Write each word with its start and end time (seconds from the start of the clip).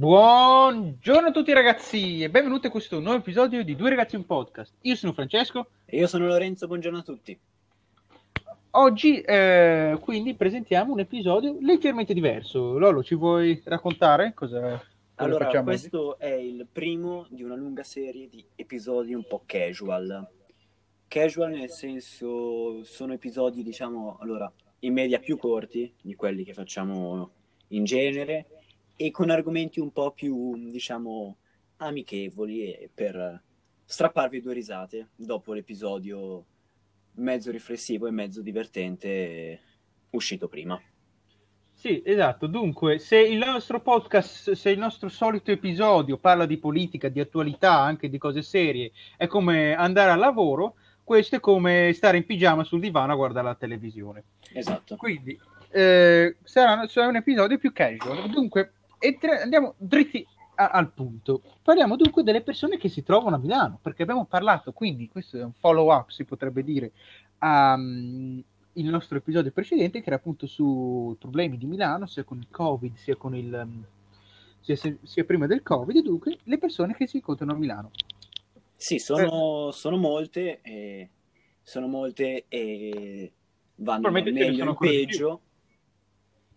Buongiorno 0.00 1.28
a 1.28 1.30
tutti 1.30 1.52
ragazzi 1.52 2.22
e 2.22 2.30
benvenuti 2.30 2.68
a 2.68 2.70
questo 2.70 3.00
nuovo 3.00 3.18
episodio 3.18 3.62
di 3.62 3.76
Due 3.76 3.90
Ragazzi 3.90 4.16
in 4.16 4.24
Podcast. 4.24 4.72
Io 4.80 4.96
sono 4.96 5.12
Francesco. 5.12 5.72
E 5.84 5.98
io 5.98 6.06
sono 6.06 6.26
Lorenzo, 6.26 6.66
buongiorno 6.66 7.00
a 7.00 7.02
tutti. 7.02 7.38
Oggi 8.70 9.20
eh, 9.20 9.98
quindi 10.00 10.32
presentiamo 10.32 10.94
un 10.94 11.00
episodio 11.00 11.54
leggermente 11.60 12.14
diverso. 12.14 12.78
Lolo, 12.78 13.02
ci 13.02 13.14
vuoi 13.14 13.60
raccontare 13.66 14.32
cosa, 14.32 14.82
allora, 15.16 15.44
facciamo 15.44 15.64
questo 15.64 16.08
oggi? 16.12 16.22
è 16.22 16.32
il 16.32 16.66
primo 16.72 17.26
di 17.28 17.42
una 17.42 17.54
lunga 17.54 17.82
serie 17.82 18.26
di 18.26 18.42
episodi 18.54 19.12
un 19.12 19.26
po' 19.28 19.42
casual. 19.44 20.26
Casual 21.08 21.50
nel 21.50 21.68
senso 21.68 22.82
sono 22.84 23.12
episodi, 23.12 23.62
diciamo, 23.62 24.16
allora, 24.18 24.50
in 24.78 24.94
media 24.94 25.18
più 25.18 25.36
corti 25.36 25.92
di 26.00 26.14
quelli 26.14 26.42
che 26.42 26.54
facciamo 26.54 27.32
in 27.68 27.84
genere 27.84 28.59
e 29.02 29.10
con 29.10 29.30
argomenti 29.30 29.80
un 29.80 29.92
po' 29.92 30.10
più, 30.10 30.52
diciamo, 30.70 31.38
amichevoli 31.78 32.70
e 32.70 32.90
per 32.92 33.42
strapparvi 33.82 34.42
due 34.42 34.52
risate 34.52 35.08
dopo 35.16 35.54
l'episodio 35.54 36.44
mezzo 37.12 37.50
riflessivo 37.50 38.06
e 38.06 38.10
mezzo 38.10 38.42
divertente 38.42 39.58
uscito 40.10 40.48
prima. 40.48 40.78
Sì, 41.72 42.02
esatto. 42.04 42.46
Dunque, 42.46 42.98
se 42.98 43.18
il 43.18 43.38
nostro 43.38 43.80
podcast, 43.80 44.52
se 44.52 44.68
il 44.68 44.78
nostro 44.78 45.08
solito 45.08 45.50
episodio 45.50 46.18
parla 46.18 46.44
di 46.44 46.58
politica, 46.58 47.08
di 47.08 47.20
attualità, 47.20 47.80
anche 47.80 48.10
di 48.10 48.18
cose 48.18 48.42
serie, 48.42 48.92
è 49.16 49.26
come 49.26 49.74
andare 49.74 50.10
al 50.10 50.18
lavoro, 50.18 50.74
questo 51.02 51.36
è 51.36 51.40
come 51.40 51.92
stare 51.94 52.18
in 52.18 52.26
pigiama 52.26 52.64
sul 52.64 52.80
divano 52.80 53.14
a 53.14 53.16
guardare 53.16 53.46
la 53.46 53.54
televisione. 53.54 54.24
Esatto. 54.52 54.96
Quindi 54.96 55.40
eh, 55.70 56.36
sarà, 56.42 56.86
sarà 56.86 57.08
un 57.08 57.16
episodio 57.16 57.56
più 57.56 57.72
casual. 57.72 58.28
Dunque, 58.28 58.74
entra- 59.00 59.40
andiamo 59.40 59.74
dritti 59.78 60.24
a- 60.54 60.68
al 60.68 60.92
punto. 60.92 61.42
Parliamo 61.62 61.96
dunque 61.96 62.22
delle 62.22 62.42
persone 62.42 62.76
che 62.76 62.88
si 62.88 63.02
trovano 63.02 63.36
a 63.36 63.38
Milano, 63.38 63.78
perché 63.82 64.02
abbiamo 64.02 64.26
parlato, 64.26 64.72
quindi 64.72 65.08
questo 65.08 65.38
è 65.38 65.42
un 65.42 65.52
follow 65.52 65.92
up, 65.92 66.10
si 66.10 66.24
potrebbe 66.24 66.62
dire, 66.62 66.92
al 67.38 68.44
nostro 68.74 69.18
episodio 69.18 69.50
precedente, 69.50 70.00
che 70.00 70.06
era 70.06 70.16
appunto 70.16 70.46
sui 70.46 71.16
problemi 71.16 71.56
di 71.58 71.66
Milano, 71.66 72.06
sia 72.06 72.22
con 72.22 72.38
il 72.38 72.48
Covid, 72.50 72.94
sia 72.94 73.16
con 73.16 73.34
il... 73.34 73.52
um, 73.52 73.84
sia, 74.60 74.76
sia 75.02 75.24
prima 75.24 75.46
del 75.46 75.62
Covid, 75.62 75.96
e 75.96 76.02
dunque 76.02 76.38
le 76.44 76.58
persone 76.58 76.94
che 76.94 77.06
si 77.06 77.16
incontrano 77.16 77.52
a 77.52 77.56
Milano. 77.56 77.90
Sì, 78.76 78.98
sono, 78.98 79.70
sono 79.72 79.96
molte, 79.96 80.60
e, 80.62 81.08
sono 81.62 81.86
molte 81.86 82.44
e 82.48 83.32
vanno 83.76 84.10
meglio 84.10 84.64
in 84.64 84.76
peggio. 84.78 85.40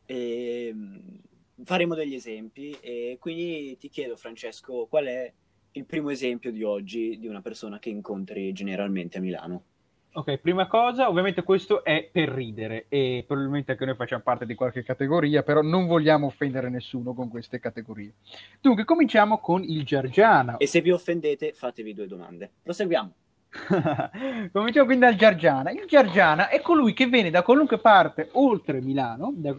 E, 0.05 0.73
mh, 0.73 1.19
faremo 1.63 1.95
degli 1.95 2.13
esempi 2.13 2.75
e 2.81 3.17
quindi 3.19 3.77
ti 3.77 3.89
chiedo, 3.89 4.15
Francesco, 4.15 4.85
qual 4.89 5.05
è 5.05 5.31
il 5.71 5.85
primo 5.85 6.09
esempio 6.09 6.51
di 6.51 6.63
oggi 6.63 7.17
di 7.19 7.27
una 7.27 7.41
persona 7.41 7.79
che 7.79 7.89
incontri 7.89 8.53
generalmente 8.53 9.17
a 9.17 9.21
Milano? 9.21 9.63
Ok, 10.15 10.37
prima 10.37 10.67
cosa, 10.67 11.09
ovviamente 11.09 11.41
questo 11.41 11.83
è 11.83 12.07
per 12.11 12.29
ridere 12.29 12.85
e 12.87 13.23
probabilmente 13.25 13.71
anche 13.71 13.85
noi 13.85 13.95
facciamo 13.95 14.21
parte 14.21 14.45
di 14.45 14.53
qualche 14.53 14.83
categoria, 14.83 15.41
però 15.41 15.63
non 15.63 15.87
vogliamo 15.87 16.27
offendere 16.27 16.69
nessuno 16.69 17.15
con 17.15 17.29
queste 17.29 17.59
categorie. 17.59 18.13
Dunque, 18.61 18.85
cominciamo 18.85 19.39
con 19.39 19.63
il 19.63 19.83
Giargiana. 19.83 20.57
E 20.57 20.67
se 20.67 20.81
vi 20.81 20.91
offendete, 20.91 21.53
fatevi 21.53 21.95
due 21.95 22.05
domande. 22.05 22.51
Proseguiamo. 22.61 23.13
cominciamo 24.51 24.85
quindi 24.85 25.05
dal 25.05 25.15
Giargiana. 25.15 25.71
Il 25.71 25.85
Giargiana 25.87 26.49
è 26.49 26.61
colui 26.61 26.93
che 26.93 27.07
viene 27.07 27.31
da 27.31 27.41
qualunque 27.41 27.79
parte 27.79 28.29
oltre 28.33 28.81
Milano 28.81 29.33
da- 29.35 29.55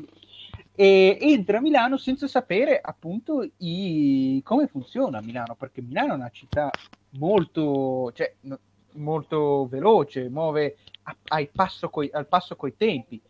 e 0.75 1.17
entra 1.21 1.59
a 1.59 1.61
Milano 1.61 1.97
senza 1.97 2.27
sapere 2.27 2.81
appunto 2.81 3.49
i- 3.59 4.41
come 4.45 4.67
funziona 4.67 5.21
Milano, 5.23 5.55
perché 5.55 5.81
Milano 5.83 6.13
è 6.13 6.17
una 6.17 6.31
città 6.31 6.71
molto, 7.11 8.11
cioè, 8.13 8.35
molto 8.95 9.67
veloce, 9.69 10.29
muove 10.29 10.77
a- 11.05 11.47
passo 11.53 11.89
coi- 11.91 12.11
al 12.13 12.27
passo 12.27 12.57
coi 12.57 12.77
tempi. 12.77 13.21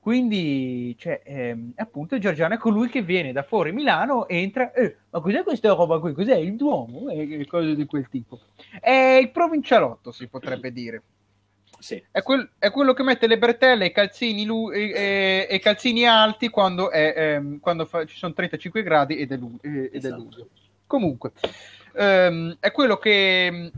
Quindi, 0.00 0.94
cioè, 0.98 1.20
ehm, 1.24 1.72
appunto, 1.76 2.18
Giorgiano 2.18 2.54
è 2.54 2.58
colui 2.58 2.88
che 2.88 3.02
viene 3.02 3.32
da 3.32 3.42
fuori 3.42 3.72
Milano, 3.72 4.26
entra, 4.28 4.72
eh, 4.72 4.96
ma 5.10 5.20
cos'è 5.20 5.42
questa 5.42 5.74
roba 5.74 5.98
qui? 5.98 6.12
Cos'è 6.14 6.36
il 6.36 6.56
Duomo? 6.56 7.10
E 7.10 7.44
cose 7.46 7.74
di 7.74 7.84
quel 7.84 8.08
tipo. 8.08 8.40
È 8.80 9.18
il 9.20 9.30
provincialotto, 9.30 10.10
si 10.12 10.26
potrebbe 10.28 10.72
dire. 10.72 11.02
Sì, 11.78 12.02
È, 12.10 12.22
quel- 12.22 12.50
è 12.58 12.70
quello 12.70 12.92
che 12.92 13.02
mette 13.04 13.26
le 13.28 13.38
bretelle 13.38 13.84
e 13.84 13.88
i 13.88 13.92
calzini, 13.92 14.44
lu- 14.44 14.70
e, 14.72 15.46
e- 15.48 15.58
calzini 15.60 16.04
alti 16.06 16.48
quando, 16.48 16.90
è, 16.90 17.14
ehm, 17.16 17.60
quando 17.60 17.84
fa- 17.86 18.04
ci 18.04 18.16
sono 18.16 18.32
35 18.32 18.82
gradi 18.82 19.16
ed 19.16 19.30
è, 19.32 19.36
lu- 19.36 19.58
ed 19.62 19.90
è 19.92 19.96
Esatto. 19.96 20.16
luglio. 20.16 20.48
Comunque, 20.86 21.32
ehm, 21.94 22.56
è 22.60 22.70
quello 22.72 22.96
che 22.96 23.70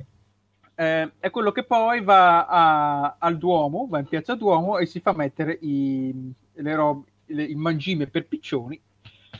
eh, 0.76 1.10
è 1.18 1.28
quello 1.28 1.52
che 1.52 1.64
poi 1.64 2.00
va 2.00 2.46
a- 2.46 3.16
al 3.18 3.36
Duomo, 3.36 3.86
va 3.86 3.98
in 3.98 4.06
piazza 4.06 4.34
Duomo 4.34 4.78
e 4.78 4.86
si 4.86 5.00
fa 5.00 5.12
mettere 5.12 5.58
i, 5.60 6.32
le 6.54 6.74
rob- 6.74 7.04
le- 7.26 7.42
il 7.44 7.56
mangime 7.58 8.06
per 8.06 8.24
piccioni 8.26 8.80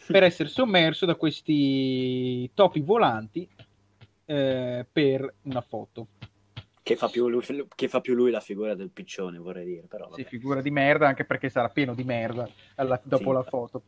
per 0.07 0.23
essere 0.23 0.51
sommerso 0.51 1.07
da 1.07 1.15
questi 1.15 2.51
topi 2.53 2.81
volanti 2.81 3.49
eh, 4.27 4.85
per 4.93 5.35
una 5.43 5.63
foto. 5.63 6.09
Che 6.83 6.97
fa, 6.97 7.09
più 7.09 7.29
lui, 7.29 7.45
che 7.75 7.89
fa 7.89 8.01
più 8.01 8.15
lui 8.15 8.31
la 8.31 8.41
figura 8.41 8.75
del 8.75 8.91
piccione, 8.91 9.39
vorrei 9.39 9.65
dire, 9.65 9.87
però 9.87 10.09
vabbè. 10.09 10.23
Sì, 10.23 10.29
figura 10.29 10.61
di 10.63 10.71
merda, 10.71 11.07
anche 11.09 11.25
perché 11.25 11.49
sarà 11.49 11.69
pieno 11.69 11.95
di 11.95 12.05
merda 12.05 12.49
alla- 12.77 13.01
dopo 13.03 13.29
Sì. 13.29 13.33
la 13.33 13.43
foto. 13.43 13.83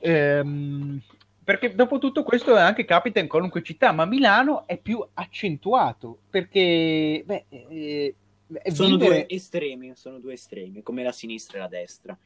Ehm, 0.00 1.00
perché 1.44 1.74
dopo 1.74 1.98
tutto 1.98 2.22
questo 2.22 2.54
anche 2.56 2.84
capita 2.84 3.20
in 3.20 3.28
qualunque 3.28 3.62
città, 3.62 3.92
ma 3.92 4.04
Milano 4.06 4.66
è 4.66 4.78
più 4.78 5.04
accentuato 5.14 6.18
perché 6.30 7.22
beh, 7.24 7.44
eh, 7.50 8.14
eh, 8.62 8.70
Sono 8.70 8.96
vivere- 8.96 9.26
due 9.26 9.34
estremi, 9.36 9.92
sono 9.94 10.18
due 10.18 10.32
estremi, 10.34 10.82
come 10.82 11.02
la 11.02 11.12
sinistra 11.12 11.58
e 11.58 11.60
la 11.60 11.68
destra. 11.68 12.16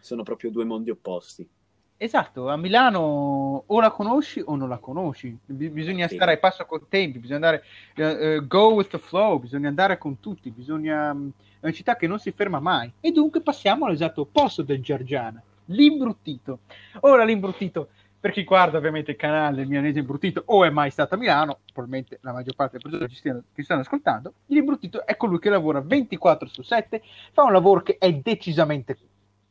Sono 0.00 0.22
proprio 0.22 0.50
due 0.50 0.64
mondi 0.64 0.90
opposti. 0.90 1.48
Esatto, 1.96 2.48
a 2.48 2.56
Milano 2.56 3.64
o 3.66 3.80
la 3.80 3.90
conosci 3.90 4.42
o 4.44 4.56
non 4.56 4.68
la 4.68 4.78
conosci, 4.78 5.36
Bi- 5.46 5.70
bisogna 5.70 6.08
Sì. 6.08 6.16
stare 6.16 6.32
ai 6.32 6.38
passo 6.40 6.64
con 6.66 6.80
i 6.82 6.86
tempi, 6.88 7.18
bisogna 7.18 7.36
andare 7.36 7.64
eh, 7.94 8.44
go 8.46 8.72
with 8.74 8.88
the 8.88 8.98
flow, 8.98 9.38
bisogna 9.38 9.68
andare 9.68 9.96
con 9.96 10.18
tutti, 10.18 10.50
bisogna 10.50 11.14
mm, 11.14 11.28
è 11.60 11.64
una 11.66 11.72
città 11.72 11.94
che 11.96 12.08
non 12.08 12.18
si 12.18 12.32
ferma 12.32 12.58
mai. 12.58 12.92
E 13.00 13.12
dunque 13.12 13.40
passiamo 13.42 13.86
all'esatto 13.86 14.22
opposto 14.22 14.62
del 14.62 14.82
Giargiana, 14.82 15.40
l'imbruttito. 15.66 16.58
Ora 17.00 17.24
l'imbruttito, 17.24 17.88
per 18.18 18.32
chi 18.32 18.42
guarda 18.42 18.76
ovviamente 18.76 19.12
il 19.12 19.16
canale 19.16 19.56
del 19.56 19.68
Milanese 19.68 20.00
Imbruttito 20.00 20.42
o 20.46 20.64
è 20.64 20.70
mai 20.70 20.90
stato 20.90 21.14
a 21.14 21.18
Milano, 21.18 21.60
probabilmente 21.72 22.18
la 22.22 22.32
maggior 22.32 22.56
parte 22.56 22.76
delle 22.78 22.90
persone 22.90 23.08
che 23.08 23.16
stiano, 23.16 23.42
che 23.54 23.62
stanno 23.62 23.80
ascoltando, 23.82 24.32
l'imbruttito 24.46 25.06
è 25.06 25.16
colui 25.16 25.38
che 25.38 25.48
lavora 25.48 25.80
24 25.80 26.48
su 26.48 26.62
7, 26.62 27.02
fa 27.32 27.44
un 27.44 27.52
lavoro 27.52 27.82
che 27.82 27.98
è 27.98 28.12
decisamente 28.12 28.96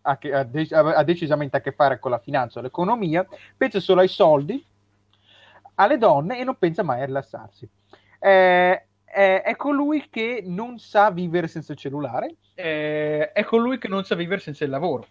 ha, 0.03 0.17
che- 0.17 0.33
ha 0.33 0.43
de- 0.43 0.67
ha 0.71 1.03
decisamente 1.03 1.57
a 1.57 1.61
che 1.61 1.71
fare 1.71 1.99
con 1.99 2.11
la 2.11 2.19
finanza 2.19 2.59
o 2.59 2.61
l'economia, 2.61 3.25
pensa 3.57 3.79
solo 3.79 4.01
ai 4.01 4.07
soldi, 4.07 4.63
alle 5.75 5.97
donne 5.97 6.39
e 6.39 6.43
non 6.43 6.55
pensa 6.57 6.83
mai 6.83 7.01
a 7.01 7.05
rilassarsi. 7.05 7.67
Eh, 8.19 8.85
è, 9.03 9.41
è 9.43 9.55
colui 9.55 10.07
che 10.09 10.43
non 10.45 10.79
sa 10.79 11.11
vivere 11.11 11.47
senza 11.47 11.73
il 11.73 11.77
cellulare, 11.77 12.35
eh, 12.55 13.31
è 13.31 13.43
colui 13.43 13.77
che 13.77 13.87
non 13.87 14.03
sa 14.03 14.15
vivere 14.15 14.41
senza 14.41 14.63
il 14.63 14.69
lavoro. 14.69 15.07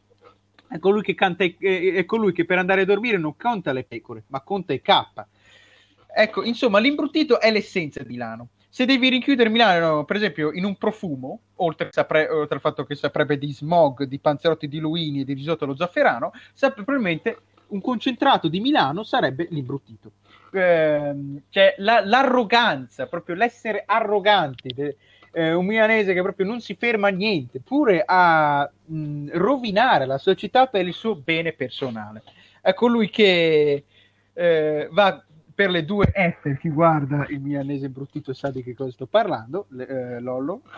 È 0.69 0.79
colui, 0.79 1.03
che 1.03 1.15
canta, 1.15 1.45
i- 1.45 1.57
eh, 1.61 1.95
è 1.97 2.05
colui 2.05 2.33
che 2.33 2.45
per 2.45 2.59
andare 2.59 2.83
a 2.83 2.85
dormire 2.85 3.19
non 3.19 3.37
conta 3.37 3.73
le 3.73 3.85
pecore, 3.85 4.25
ma 4.29 4.41
conta 4.41 4.73
i 4.73 4.81
K. 4.81 4.91
Ecco, 6.15 6.43
insomma, 6.43 6.79
l'imbruttito 6.79 7.41
è 7.41 7.51
l'essenza 7.51 8.03
di 8.03 8.09
Milano. 8.11 8.49
Se 8.75 8.87
devi 8.87 9.11
rinchiudere 9.11 9.51
Milano, 9.51 10.07
per 10.07 10.17
esempio, 10.17 10.51
in 10.51 10.65
un 10.65 10.77
profumo, 10.77 11.41
oltre, 11.57 11.91
sapre- 11.91 12.31
oltre 12.31 12.55
al 12.55 12.63
fatto 12.63 12.85
che 12.85 12.95
saprebbe 12.95 13.37
di 13.37 13.53
smog, 13.53 14.05
di 14.05 14.19
panzerotti 14.19 14.67
di 14.67 14.79
Luini 14.79 15.21
e 15.21 15.25
di 15.25 15.35
risotto 15.35 15.65
allo 15.65 15.77
zafferano, 15.77 16.33
saprebbe 16.55 16.85
probabilmente 16.85 17.39
un 17.67 17.83
concentrato 17.83 18.49
di 18.49 18.61
Milano 18.61 19.03
sarebbe 19.03 19.47
l'imbruttito. 19.51 20.13
Ehm, 20.55 21.43
cioè 21.51 21.75
la- 21.79 22.03
l'arroganza, 22.03 23.05
proprio 23.09 23.35
l'essere 23.35 23.83
arroganti, 23.85 24.73
de- 24.75 24.97
eh, 25.33 25.53
un 25.53 25.67
milanese 25.67 26.15
che 26.15 26.23
proprio 26.23 26.47
non 26.47 26.63
si 26.63 26.75
ferma 26.75 27.09
a 27.09 27.11
niente, 27.11 27.61
pure 27.61 28.03
a 28.07 28.67
mh, 28.87 29.33
rovinare 29.33 30.07
la 30.07 30.17
società 30.17 30.67
per 30.67 30.87
il 30.87 30.95
suo 30.95 31.15
bene 31.15 31.53
personale. 31.53 32.23
È 32.63 32.73
colui 32.73 33.11
che 33.11 33.85
eh, 34.33 34.89
va 34.91 35.23
per 35.55 35.71
le 35.71 35.85
due 35.85 36.13
F, 36.15 36.57
chi 36.59 36.71
guarda 36.71 37.27
il 37.29 37.41
milanese 37.41 37.87
imbruttito 37.87 38.33
sa 38.33 38.51
di 38.51 38.63
che 38.63 38.75
cosa 38.75 38.93
sto 38.93 39.07
parlando, 39.07 39.67
le- 39.71 40.17
eh, 40.17 40.21
Lollo. 40.21 40.63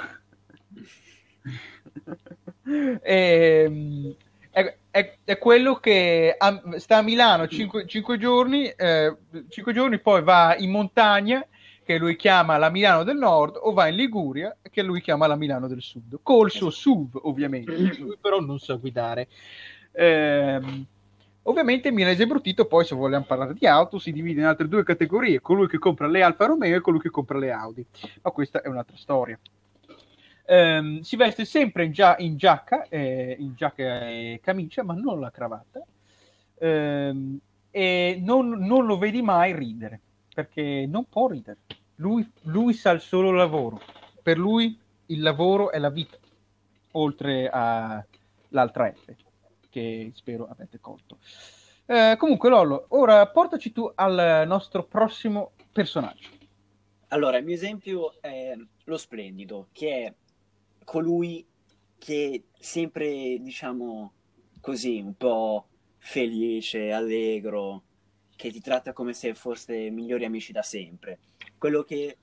Ehm, 3.03 4.15
è, 4.51 4.77
è- 4.91 5.17
è 5.25 5.39
quello 5.39 5.75
che 5.75 6.35
a- 6.37 6.63
sta 6.77 6.99
a 6.99 7.03
Milano 7.03 7.47
5 7.47 8.19
giorni, 8.19 8.69
eh, 8.69 9.15
giorni, 9.73 9.99
poi 9.99 10.23
va 10.23 10.55
in 10.57 10.71
montagna, 10.71 11.45
che 11.85 11.99
lui 11.99 12.17
chiama 12.17 12.57
la 12.57 12.71
Milano 12.71 13.03
del 13.03 13.19
Nord, 13.19 13.59
o 13.61 13.73
va 13.73 13.89
in 13.89 13.97
Liguria, 13.97 14.57
che 14.71 14.83
lui 14.83 15.03
chiama 15.03 15.27
la 15.27 15.37
Milano 15.37 15.69
del 15.69 15.83
Sud, 15.83 16.19
col 16.23 16.51
suo 16.51 16.71
SUV 16.71 17.21
ovviamente, 17.25 17.75
lui 17.99 18.17
però 18.19 18.41
non 18.41 18.59
sa 18.59 18.75
guidare. 18.75 19.29
Ehm, 19.93 20.87
Ovviamente 21.47 21.89
il 21.89 21.95
milanese 21.95 22.27
bruttito, 22.27 22.67
poi 22.67 22.87
se 22.87 22.95
vogliamo 22.95 23.25
parlare 23.25 23.53
di 23.53 23.67
auto, 23.67 23.99
si 23.99 24.13
divide 24.13 24.41
in 24.41 24.47
altre 24.47 24.67
due 24.67 24.83
categorie, 24.83 25.41
colui 25.41 25.69
che 25.69 25.79
compra 25.79 26.07
le 26.07 26.23
Alfa 26.23 26.47
Romeo 26.47 26.77
e 26.77 26.81
colui 26.81 27.01
che 27.01 27.11
compra 27.11 27.39
le 27.39 27.51
Audi. 27.51 27.85
Ma 28.23 28.31
questa 28.31 28.63
è 28.63 28.69
un'altra 28.69 28.97
storia. 28.97 29.39
Um, 30.47 31.01
si 31.01 31.17
veste 31.17 31.45
sempre 31.45 31.85
in, 31.85 31.93
gia- 31.93 32.17
in 32.19 32.37
giacca, 32.39 32.87
eh, 32.89 33.37
in 33.39 33.55
giacca 33.55 34.09
e 34.09 34.41
camicia, 34.43 34.83
ma 34.83 34.95
non 34.95 35.21
la 35.21 35.31
cravatta. 35.31 35.83
Um, 36.61 37.39
e 37.71 38.19
non, 38.23 38.49
non, 38.49 38.87
lo 38.87 38.97
vedi 38.97 39.21
mai 39.21 39.55
ridere, 39.55 40.01
perché 40.35 40.87
non 40.89 41.05
può 41.11 41.29
ridere. 41.29 41.59
Lui, 41.97 42.27
lui 42.45 42.73
sa 42.73 42.91
il 42.91 43.01
solo 43.01 43.31
lavoro. 43.31 43.81
Per 44.23 44.39
lui 44.39 44.79
il 45.07 45.21
lavoro 45.21 45.71
è 45.71 45.79
la 45.79 45.91
vita, 45.91 46.17
oltre 46.93 47.51
all'altra 47.51 48.91
F 48.91 49.13
che 49.75 50.13
spero 50.15 50.47
avete 50.49 50.79
colto. 50.79 51.19
Eh, 51.87 52.15
comunque, 52.17 52.49
Lollo, 52.49 52.87
ora 52.91 53.27
portaci 53.27 53.73
tu 53.73 53.91
al 53.93 54.45
nostro 54.47 54.85
prossimo 54.85 55.55
personaggio. 55.73 56.29
Allora, 57.09 57.39
il 57.39 57.45
mio 57.45 57.55
esempio 57.55 58.21
è 58.21 58.55
lo 58.85 58.97
Splendido, 58.97 59.69
che 59.73 60.05
è 60.05 60.15
colui 60.85 61.45
che 61.99 62.45
sempre, 62.57 63.39
diciamo 63.41 64.13
così, 64.61 65.01
un 65.01 65.17
po' 65.17 65.67
felice, 65.99 66.93
allegro, 66.93 67.83
che 68.37 68.53
ti 68.53 68.61
tratta 68.61 68.93
come 68.93 69.13
se 69.13 69.35
foste 69.35 69.91
migliori 69.91 70.25
amici 70.25 70.53
da 70.53 70.63
sempre. 70.63 71.19
Quello 71.59 71.83
che 71.83 72.19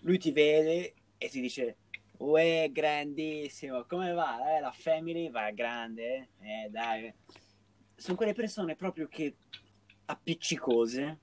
lui 0.00 0.18
ti 0.18 0.32
vede 0.32 0.94
e 1.16 1.28
ti 1.28 1.40
dice 1.40 1.76
Uè, 2.20 2.68
grandissimo, 2.70 3.84
come 3.86 4.12
va? 4.12 4.56
Eh, 4.56 4.60
la 4.60 4.72
family 4.72 5.30
va 5.30 5.50
grande? 5.52 6.28
Eh, 6.40 6.68
dai. 6.70 7.12
Sono 7.96 8.16
quelle 8.16 8.34
persone 8.34 8.76
proprio 8.76 9.08
che 9.08 9.34
appiccicose, 10.04 11.18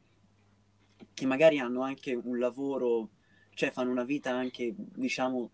che 1.13 1.25
magari 1.25 1.59
hanno 1.59 1.81
anche 1.81 2.13
un 2.13 2.39
lavoro, 2.39 3.09
cioè 3.53 3.71
fanno 3.71 3.91
una 3.91 4.03
vita 4.03 4.31
anche, 4.31 4.73
diciamo, 4.75 5.51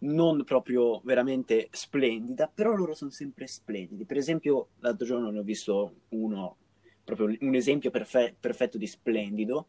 non 0.00 0.44
proprio 0.44 1.00
veramente 1.04 1.68
splendida, 1.70 2.46
però 2.52 2.74
loro 2.74 2.94
sono 2.94 3.10
sempre 3.10 3.46
splendidi. 3.46 4.04
Per 4.04 4.16
esempio, 4.18 4.68
l'altro 4.80 5.06
giorno 5.06 5.30
ne 5.30 5.38
ho 5.38 5.42
visto 5.42 6.02
uno, 6.10 6.56
proprio 7.02 7.34
un 7.40 7.54
esempio 7.54 7.90
perfe- 7.90 8.34
perfetto 8.38 8.76
di 8.78 8.86
splendido, 8.86 9.68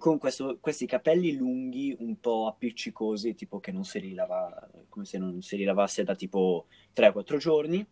con 0.00 0.18
questo, 0.18 0.56
questi 0.58 0.86
capelli 0.86 1.36
lunghi, 1.36 1.94
un 2.00 2.18
po' 2.18 2.46
appiccicosi, 2.46 3.34
tipo 3.34 3.60
che 3.60 3.70
non 3.70 3.84
si 3.84 3.98
rilava, 3.98 4.68
come 4.88 5.04
se 5.04 5.18
non 5.18 5.42
si 5.42 5.56
rilavasse 5.56 6.02
da 6.02 6.14
tipo 6.14 6.66
3-4 6.96 7.36
giorni. 7.36 7.86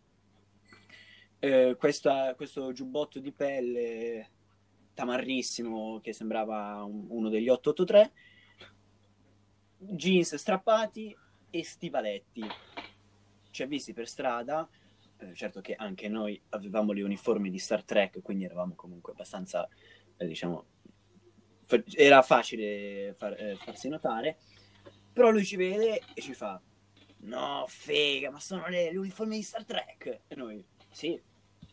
Eh, 1.37 1.75
questa, 1.77 2.33
questo 2.35 2.73
giubbotto 2.73 3.19
di 3.19 3.31
pelle 3.31 4.29
tamarrissimo 4.93 5.99
che 6.01 6.11
sembrava 6.11 6.83
un, 6.83 7.05
uno 7.09 7.29
degli 7.29 7.47
883, 7.47 8.11
jeans 9.77 10.33
strappati 10.35 11.15
e 11.51 11.63
stivaletti. 11.63 12.43
Ci 13.51 13.63
ha 13.63 13.67
visti 13.67 13.93
per 13.93 14.07
strada, 14.07 14.67
eh, 15.19 15.35
certo 15.35 15.61
che 15.61 15.75
anche 15.75 16.09
noi 16.09 16.41
avevamo 16.49 16.91
le 16.91 17.03
uniformi 17.03 17.51
di 17.51 17.59
Star 17.59 17.83
Trek, 17.83 18.19
quindi 18.23 18.45
eravamo 18.45 18.73
comunque 18.73 19.13
abbastanza, 19.13 19.69
eh, 20.17 20.25
diciamo, 20.25 20.65
era 21.93 22.21
facile 22.21 23.13
far, 23.17 23.33
eh, 23.33 23.57
farsi 23.57 23.89
notare, 23.89 24.37
però 25.11 25.29
lui 25.29 25.45
ci 25.45 25.55
vede 25.55 26.01
e 26.13 26.21
ci 26.21 26.33
fa, 26.33 26.61
no, 27.21 27.65
fega, 27.67 28.31
ma 28.31 28.39
sono 28.39 28.67
le, 28.67 28.91
le 28.91 28.97
uniformi 28.97 29.37
di 29.37 29.43
Star 29.43 29.65
Trek. 29.65 30.21
E 30.27 30.35
noi, 30.35 30.63
sì. 30.89 31.21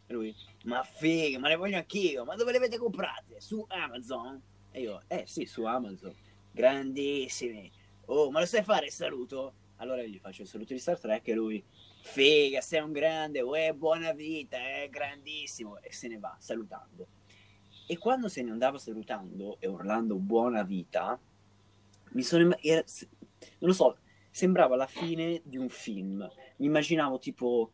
E 0.09 0.13
lui, 0.13 0.35
ma 0.65 0.83
fega, 0.83 1.39
ma 1.39 1.49
le 1.49 1.57
voglio 1.57 1.77
anch'io, 1.77 2.25
ma 2.25 2.37
dove 2.37 2.53
le 2.53 2.59
avete 2.59 2.79
comprate? 2.79 3.41
Su 3.41 3.65
Amazon? 3.69 4.41
E 4.71 4.81
io, 4.81 5.03
eh 5.09 5.25
sì, 5.27 5.47
su 5.47 5.65
Amazon. 5.65 6.15
Grandissimi. 6.53 7.71
Oh, 8.07 8.31
ma 8.31 8.41
lo 8.41 8.47
sai 8.47 8.63
fare 8.63 8.91
saluto? 8.91 9.55
Allora 9.77 10.03
io 10.03 10.09
gli 10.09 10.19
faccio 10.19 10.43
il 10.43 10.49
saluto 10.49 10.73
di 10.73 10.79
Star 10.79 10.99
Trek 10.99 11.27
e 11.29 11.35
lui, 11.35 11.63
fega, 12.01 12.61
sei 12.61 12.81
un 12.81 12.93
grande, 12.93 13.41
uè, 13.41 13.73
buona 13.73 14.13
vita, 14.13 14.57
è 14.57 14.85
eh, 14.85 14.89
grandissimo. 14.89 15.81
E 15.81 15.93
se 15.93 16.09
ne 16.09 16.19
va, 16.19 16.37
salutando. 16.39 17.09
E 17.87 17.99
quando 17.99 18.29
se 18.29 18.43
ne 18.43 18.51
andava 18.51 18.79
salutando 18.79 19.57
e 19.61 19.69
urlando 19.69 20.17
buona 20.17 20.63
vita, 20.63 21.19
mi 22.11 22.23
sono... 22.23 22.57
Era, 22.61 22.85
non 23.59 23.69
lo 23.69 23.73
so, 23.73 23.99
sembrava 24.31 24.77
la 24.77 24.87
fine 24.87 25.41
di 25.45 25.57
un 25.57 25.69
film. 25.69 26.29
Mi 26.57 26.67
immaginavo 26.67 27.19
tipo 27.19 27.73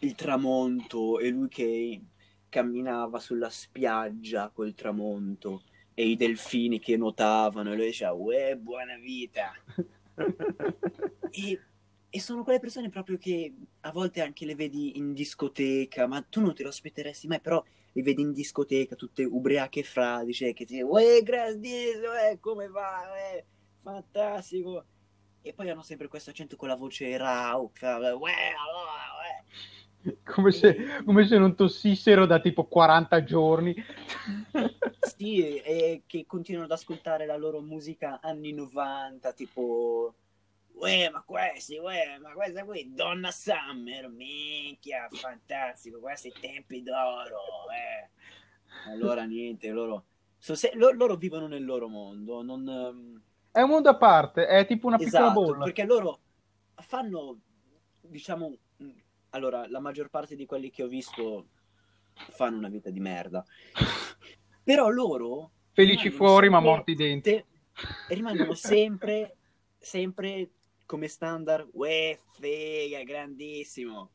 il 0.00 0.14
tramonto 0.14 1.18
e 1.18 1.28
lui 1.30 1.48
che 1.48 2.00
camminava 2.48 3.18
sulla 3.18 3.50
spiaggia 3.50 4.50
col 4.50 4.74
tramonto 4.74 5.62
e 5.94 6.06
i 6.06 6.16
delfini 6.16 6.78
che 6.78 6.96
nuotavano 6.96 7.72
e 7.72 7.76
lui 7.76 7.86
diceva 7.86 8.12
uè 8.12 8.56
buona 8.56 8.96
vita 8.96 9.52
e, 11.30 11.60
e, 12.08 12.20
sono 12.20 12.44
quelle 12.44 12.60
persone 12.60 12.88
proprio 12.88 13.18
che 13.18 13.52
a 13.80 13.90
volte 13.90 14.22
anche 14.22 14.46
le 14.46 14.54
vedi 14.54 14.96
in 14.96 15.12
discoteca 15.12 16.06
ma 16.06 16.22
tu 16.22 16.40
non 16.40 16.54
te 16.54 16.62
lo 16.62 16.68
aspetteresti 16.68 17.26
mai 17.26 17.40
però 17.40 17.62
li 17.92 18.02
vedi 18.02 18.22
in 18.22 18.32
discoteca, 18.32 18.94
tutte 18.94 19.24
ubriache 19.24 19.82
fradice, 19.82 20.52
che 20.52 20.64
ti 20.64 20.80
uè, 20.80 21.22
grandissimo, 21.22 22.14
eh, 22.14 22.38
come 22.40 22.68
va, 22.68 23.16
eh, 23.16 23.44
fantastico. 23.82 24.84
E 25.40 25.52
poi 25.54 25.70
hanno 25.70 25.82
sempre 25.82 26.08
questo 26.08 26.30
accento 26.30 26.56
con 26.56 26.68
la 26.68 26.76
voce 26.76 27.16
rauca, 27.16 27.96
uè, 27.96 28.04
allora, 28.04 28.92
uè. 29.18 29.44
Come 30.24 30.52
se, 30.52 30.76
come 31.04 31.26
se, 31.26 31.38
non 31.38 31.54
tossissero 31.56 32.24
da 32.24 32.40
tipo 32.40 32.64
40 32.64 33.24
giorni. 33.24 33.74
sì, 35.00 35.56
e 35.56 36.02
che 36.06 36.24
continuano 36.26 36.66
ad 36.66 36.72
ascoltare 36.72 37.26
la 37.26 37.36
loro 37.36 37.60
musica 37.60 38.20
anni 38.22 38.52
90, 38.52 39.32
tipo 39.32 40.14
Uè, 40.78 41.10
ma 41.10 41.22
questi, 41.22 41.76
uè, 41.76 42.18
ma 42.20 42.32
questa 42.34 42.64
qui, 42.64 42.92
Donna 42.94 43.32
Summer, 43.32 44.08
minchia, 44.08 45.08
fantastico, 45.10 45.98
questi 45.98 46.32
tempi 46.40 46.82
d'oro, 46.84 47.40
eh. 47.74 48.10
Allora 48.88 49.24
niente, 49.24 49.70
loro, 49.70 50.04
se, 50.38 50.70
loro, 50.74 50.94
loro 50.94 51.16
vivono 51.16 51.48
nel 51.48 51.64
loro 51.64 51.88
mondo, 51.88 52.42
non... 52.42 52.66
Um... 52.66 53.22
È 53.50 53.60
un 53.60 53.70
mondo 53.70 53.88
a 53.88 53.96
parte, 53.96 54.46
è 54.46 54.66
tipo 54.66 54.86
una 54.86 54.98
esatto, 54.98 55.24
piccola 55.26 55.46
bolla. 55.46 55.64
perché 55.64 55.84
loro 55.84 56.20
fanno, 56.76 57.40
diciamo, 58.02 58.56
allora, 59.30 59.68
la 59.68 59.80
maggior 59.80 60.10
parte 60.10 60.36
di 60.36 60.46
quelli 60.46 60.70
che 60.70 60.84
ho 60.84 60.88
visto 60.88 61.48
fanno 62.14 62.56
una 62.56 62.68
vita 62.68 62.90
di 62.90 63.00
merda. 63.00 63.44
Però 64.62 64.88
loro... 64.88 65.50
Felici 65.72 66.10
fuori, 66.10 66.48
ma 66.48 66.60
morti 66.60 66.94
dentro. 66.94 67.44
Rimangono 68.08 68.54
sempre, 68.54 69.36
sempre 69.78 70.50
come 70.88 71.06
standard, 71.06 71.68
uè, 71.72 72.18
fega, 72.38 73.02
grandissimo. 73.02 74.10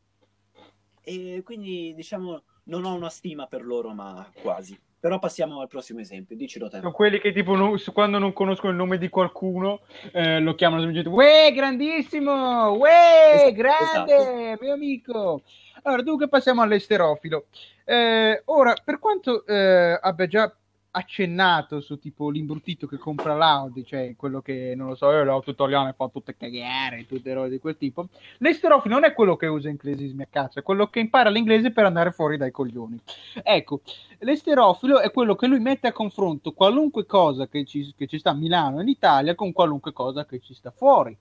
E 1.03 1.41
quindi 1.45 1.93
diciamo 1.93 2.41
non 2.65 2.83
ho 2.83 2.95
una 2.95 3.09
stima 3.09 3.45
per 3.45 3.63
loro, 3.63 3.93
ma 3.93 4.27
quasi. 4.41 4.77
Però 4.99 5.19
passiamo 5.19 5.59
al 5.61 5.67
prossimo 5.67 5.99
esempio, 5.99 6.35
dicelo 6.35 6.69
te. 6.69 6.77
Sono 6.77 6.91
quelli 6.91 7.19
che 7.19 7.31
tipo 7.31 7.55
non, 7.55 7.77
quando 7.93 8.17
non 8.17 8.33
conoscono 8.33 8.71
il 8.71 8.77
nome 8.77 8.97
di 8.97 9.09
qualcuno 9.09 9.81
eh, 10.13 10.39
lo 10.39 10.55
chiamano 10.55 10.81
semplicemente 10.81 11.15
Uè, 11.15 11.53
grandissimo! 11.53 12.71
Uè, 12.71 13.33
esatto, 13.35 13.51
grande, 13.51 14.15
esatto. 14.15 14.63
mio 14.63 14.73
amico! 14.73 15.41
Allora, 15.83 16.01
dunque 16.01 16.27
passiamo 16.27 16.61
all'esterofilo. 16.61 17.45
Eh, 17.85 18.41
ora, 18.45 18.73
per 18.83 18.97
quanto 18.97 19.45
eh, 19.45 19.99
abbia 20.01 20.25
già 20.25 20.55
accennato 20.95 21.81
su 21.81 21.97
tipo 21.97 22.29
l'imbruttito 22.29 22.85
che 22.85 22.97
compra 22.97 23.35
l'Audi, 23.35 23.83
cioè 23.83 24.13
quello 24.15 24.41
che 24.41 24.73
non 24.75 24.87
lo 24.89 24.95
so, 24.95 25.11
eh, 25.11 25.23
l'auto 25.23 25.49
italiana 25.49 25.91
fa 25.93 26.07
tutte 26.07 26.35
cagare, 26.37 27.07
tutte 27.07 27.33
robe 27.33 27.49
di 27.49 27.59
quel 27.59 27.77
tipo. 27.77 28.09
L'esterofi 28.37 28.89
non 28.89 29.03
è 29.03 29.13
quello 29.13 29.35
che 29.35 29.47
usa 29.47 29.69
inglesismi 29.69 30.21
a 30.21 30.27
cazzo, 30.29 30.59
è 30.59 30.61
quello 30.61 30.87
che 30.87 30.99
impara 30.99 31.31
l'inglese 31.31 31.71
per 31.71 31.85
andare 31.85 32.11
fuori 32.11 32.37
dai 32.37 32.51
coglioni. 32.51 32.99
Ecco, 33.41 33.81
l'esterofilo 34.19 34.99
è 34.99 35.09
quello 35.11 35.35
che 35.35 35.47
lui 35.47 35.59
mette 35.59 35.87
a 35.87 35.91
confronto 35.91 36.51
qualunque 36.51 37.07
cosa 37.07 37.47
che 37.47 37.65
ci, 37.65 37.91
che 37.97 38.05
ci 38.05 38.19
sta 38.19 38.29
a 38.29 38.35
Milano 38.35 38.79
in 38.79 38.87
Italia 38.87 39.33
con 39.33 39.51
qualunque 39.51 39.93
cosa 39.93 40.25
che 40.25 40.39
ci 40.39 40.53
sta 40.53 40.69
fuori 40.69 41.17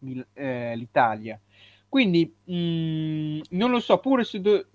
Mil- 0.00 0.26
eh, 0.34 0.76
l'Italia. 0.76 1.40
Quindi, 1.88 2.34
mh, 2.44 2.54
mm, 2.54 3.40
non 3.50 3.70
lo 3.70 3.80
so, 3.80 3.98
pure 3.98 4.24
se... 4.24 4.40
Do- 4.40 4.66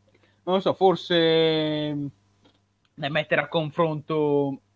non 0.41 0.55
lo 0.55 0.61
so, 0.61 0.73
forse 0.73 2.11
mettere 3.07 3.41
a 3.41 3.47
confronto, 3.47 4.61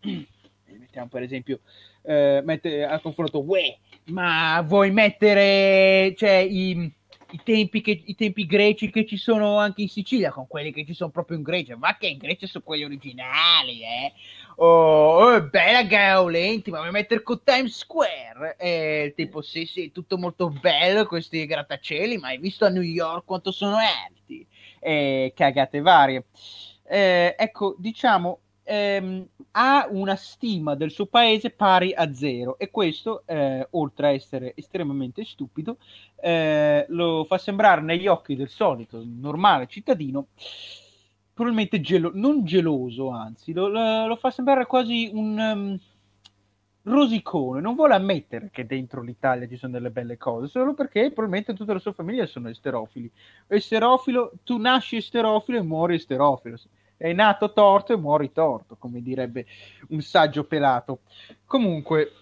mettiamo 0.66 1.08
per 1.08 1.22
esempio, 1.22 1.60
eh, 2.02 2.40
mettere 2.44 2.86
a 2.86 2.98
confronto, 3.00 3.42
uè, 3.44 3.76
ma 4.06 4.62
vuoi 4.62 4.90
mettere 4.90 6.14
cioè, 6.16 6.36
i, 6.36 6.90
i, 7.30 7.40
tempi 7.42 7.80
che, 7.80 8.02
i 8.04 8.14
tempi 8.14 8.46
greci 8.46 8.90
che 8.90 9.04
ci 9.04 9.16
sono 9.16 9.58
anche 9.58 9.82
in 9.82 9.88
Sicilia 9.88 10.30
con 10.30 10.46
quelli 10.46 10.72
che 10.72 10.86
ci 10.86 10.94
sono 10.94 11.10
proprio 11.10 11.36
in 11.36 11.42
Grecia, 11.42 11.76
ma 11.76 11.96
che 11.96 12.06
in 12.06 12.18
Grecia 12.18 12.46
sono 12.46 12.64
quelli 12.64 12.84
originali, 12.84 13.82
eh? 13.82 14.12
Oh, 14.56 15.18
oh 15.18 15.42
bella 15.48 15.82
Gaolenti, 15.82 16.70
ma 16.70 16.78
vuoi 16.78 16.92
mettere 16.92 17.22
con 17.22 17.42
Times 17.42 17.76
Square? 17.76 18.56
Eh, 18.58 19.12
tipo, 19.16 19.42
sì, 19.42 19.66
sì, 19.66 19.90
tutto 19.90 20.16
molto 20.16 20.48
bello 20.48 21.06
questi 21.06 21.44
grattacieli, 21.44 22.18
ma 22.18 22.28
hai 22.28 22.38
visto 22.38 22.64
a 22.64 22.68
New 22.68 22.82
York 22.82 23.24
quanto 23.24 23.50
sono 23.50 23.76
alti? 23.76 24.46
Eh, 24.78 25.32
cagate 25.34 25.80
varie. 25.80 26.24
Eh, 26.84 27.34
ecco, 27.38 27.74
diciamo, 27.78 28.38
ehm, 28.64 29.26
ha 29.52 29.86
una 29.90 30.16
stima 30.16 30.74
del 30.74 30.90
suo 30.90 31.06
paese 31.06 31.50
pari 31.50 31.92
a 31.94 32.12
zero 32.12 32.58
e 32.58 32.70
questo, 32.70 33.22
eh, 33.26 33.66
oltre 33.72 34.06
a 34.08 34.10
essere 34.12 34.52
estremamente 34.56 35.24
stupido, 35.24 35.78
eh, 36.20 36.84
lo 36.88 37.24
fa 37.24 37.38
sembrare 37.38 37.80
negli 37.82 38.06
occhi 38.06 38.36
del 38.36 38.48
solito 38.48 39.02
normale 39.04 39.66
cittadino 39.66 40.28
probabilmente 41.34 41.80
gelo- 41.80 42.12
non 42.14 42.44
geloso, 42.44 43.10
anzi, 43.10 43.52
lo, 43.52 43.66
lo, 43.66 44.06
lo, 44.06 44.16
fa 44.16 44.30
sembrare 44.30 44.66
quasi 44.66 45.10
un 45.12 45.36
um, 45.36 45.78
rosicone. 46.84 47.60
Non 47.60 47.74
vuole 47.74 47.94
ammettere 47.94 48.50
che 48.50 48.66
dentro 48.66 49.02
l'Italia 49.02 49.46
ci 49.48 49.56
sono 49.56 49.72
delle 49.72 49.90
belle 49.90 50.16
cose, 50.16 50.48
solo 50.48 50.74
perché 50.74 51.10
probabilmente 51.10 51.54
tutta 51.54 51.72
la 51.72 51.78
sua 51.78 51.92
famiglia 51.92 52.26
sono 52.26 52.48
esterofili. 52.48 53.10
Esterofilo, 53.46 54.32
tu 54.42 54.58
nasci 54.58 54.96
esterofilo 54.96 55.58
e 55.58 55.62
muori 55.62 55.96
esterofilo 55.96 56.56
è 56.96 57.12
nato 57.12 57.52
torto 57.52 57.92
e 57.92 57.96
muori 57.96 58.32
torto, 58.32 58.76
come 58.78 59.02
direbbe 59.02 59.46
un 59.88 60.00
saggio 60.00 60.44
pelato. 60.44 61.00
Comunque, 61.44 62.12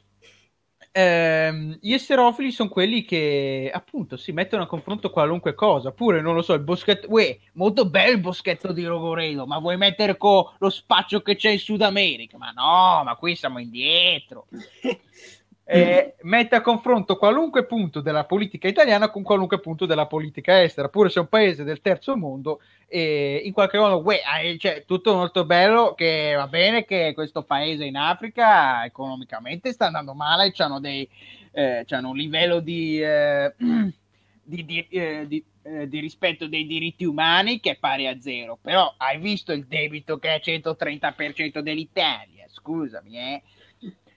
ehm, 0.92 1.78
gli 1.80 1.92
esterofili 1.92 2.52
sono 2.52 2.68
quelli 2.68 3.04
che 3.04 3.70
appunto 3.72 4.16
si 4.16 4.32
mettono 4.32 4.62
a 4.62 4.66
confronto 4.66 5.10
qualunque 5.10 5.54
cosa. 5.54 5.90
Pure, 5.92 6.20
non 6.20 6.34
lo 6.34 6.42
so, 6.42 6.52
il 6.52 6.60
boschetto. 6.60 7.08
Uè, 7.10 7.36
molto 7.54 7.88
bello 7.88 8.12
il 8.12 8.20
boschetto 8.20 8.72
di 8.72 8.84
Rogoredo, 8.84 9.46
ma 9.46 9.58
vuoi 9.58 9.76
mettere 9.76 10.16
con 10.16 10.44
lo 10.58 10.70
spaccio 10.70 11.22
che 11.22 11.36
c'è 11.36 11.50
in 11.50 11.58
Sud 11.58 11.82
America? 11.82 12.36
Ma 12.38 12.50
no, 12.50 13.02
ma 13.04 13.16
qui 13.16 13.34
siamo 13.34 13.58
indietro. 13.58 14.46
eh, 15.72 16.14
mette 16.22 16.56
a 16.56 16.60
confronto 16.60 17.16
qualunque 17.16 17.64
punto 17.64 18.00
della 18.00 18.24
politica 18.24 18.68
italiana 18.68 19.10
con 19.10 19.22
qualunque 19.22 19.60
punto 19.60 19.86
della 19.86 20.06
politica 20.06 20.62
estera, 20.62 20.88
pure 20.88 21.08
se 21.08 21.18
è 21.18 21.22
un 21.22 21.28
paese 21.28 21.64
del 21.64 21.80
terzo 21.80 22.16
mondo, 22.16 22.60
e 22.86 23.40
in 23.44 23.52
qualche 23.52 23.78
modo, 23.78 24.02
uè, 24.02 24.20
cioè, 24.58 24.84
tutto 24.86 25.14
molto 25.14 25.44
bello, 25.44 25.94
che 25.94 26.34
va 26.36 26.46
bene 26.46 26.84
che 26.84 27.12
questo 27.14 27.42
paese 27.42 27.84
in 27.84 27.96
Africa 27.96 28.84
economicamente 28.84 29.72
sta 29.72 29.86
andando 29.86 30.14
male, 30.14 30.52
hanno, 30.58 30.80
eh, 30.82 31.86
un 32.02 32.16
livello 32.16 32.60
di, 32.60 33.00
eh, 33.02 33.54
di, 34.42 34.64
di, 34.64 34.86
eh, 34.90 35.24
di 35.26 35.44
eh, 35.64 35.88
di 35.88 36.00
rispetto 36.00 36.48
dei 36.48 36.66
diritti 36.66 37.04
umani 37.04 37.60
che 37.60 37.70
è 37.70 37.76
pari 37.78 38.08
a 38.08 38.20
zero, 38.20 38.58
però 38.60 38.92
hai 38.96 39.18
visto 39.18 39.52
il 39.52 39.64
debito 39.66 40.18
che 40.18 40.34
è 40.34 40.40
130% 40.42 41.60
dell'Italia, 41.60 42.46
scusami, 42.48 43.16
eh? 43.16 43.42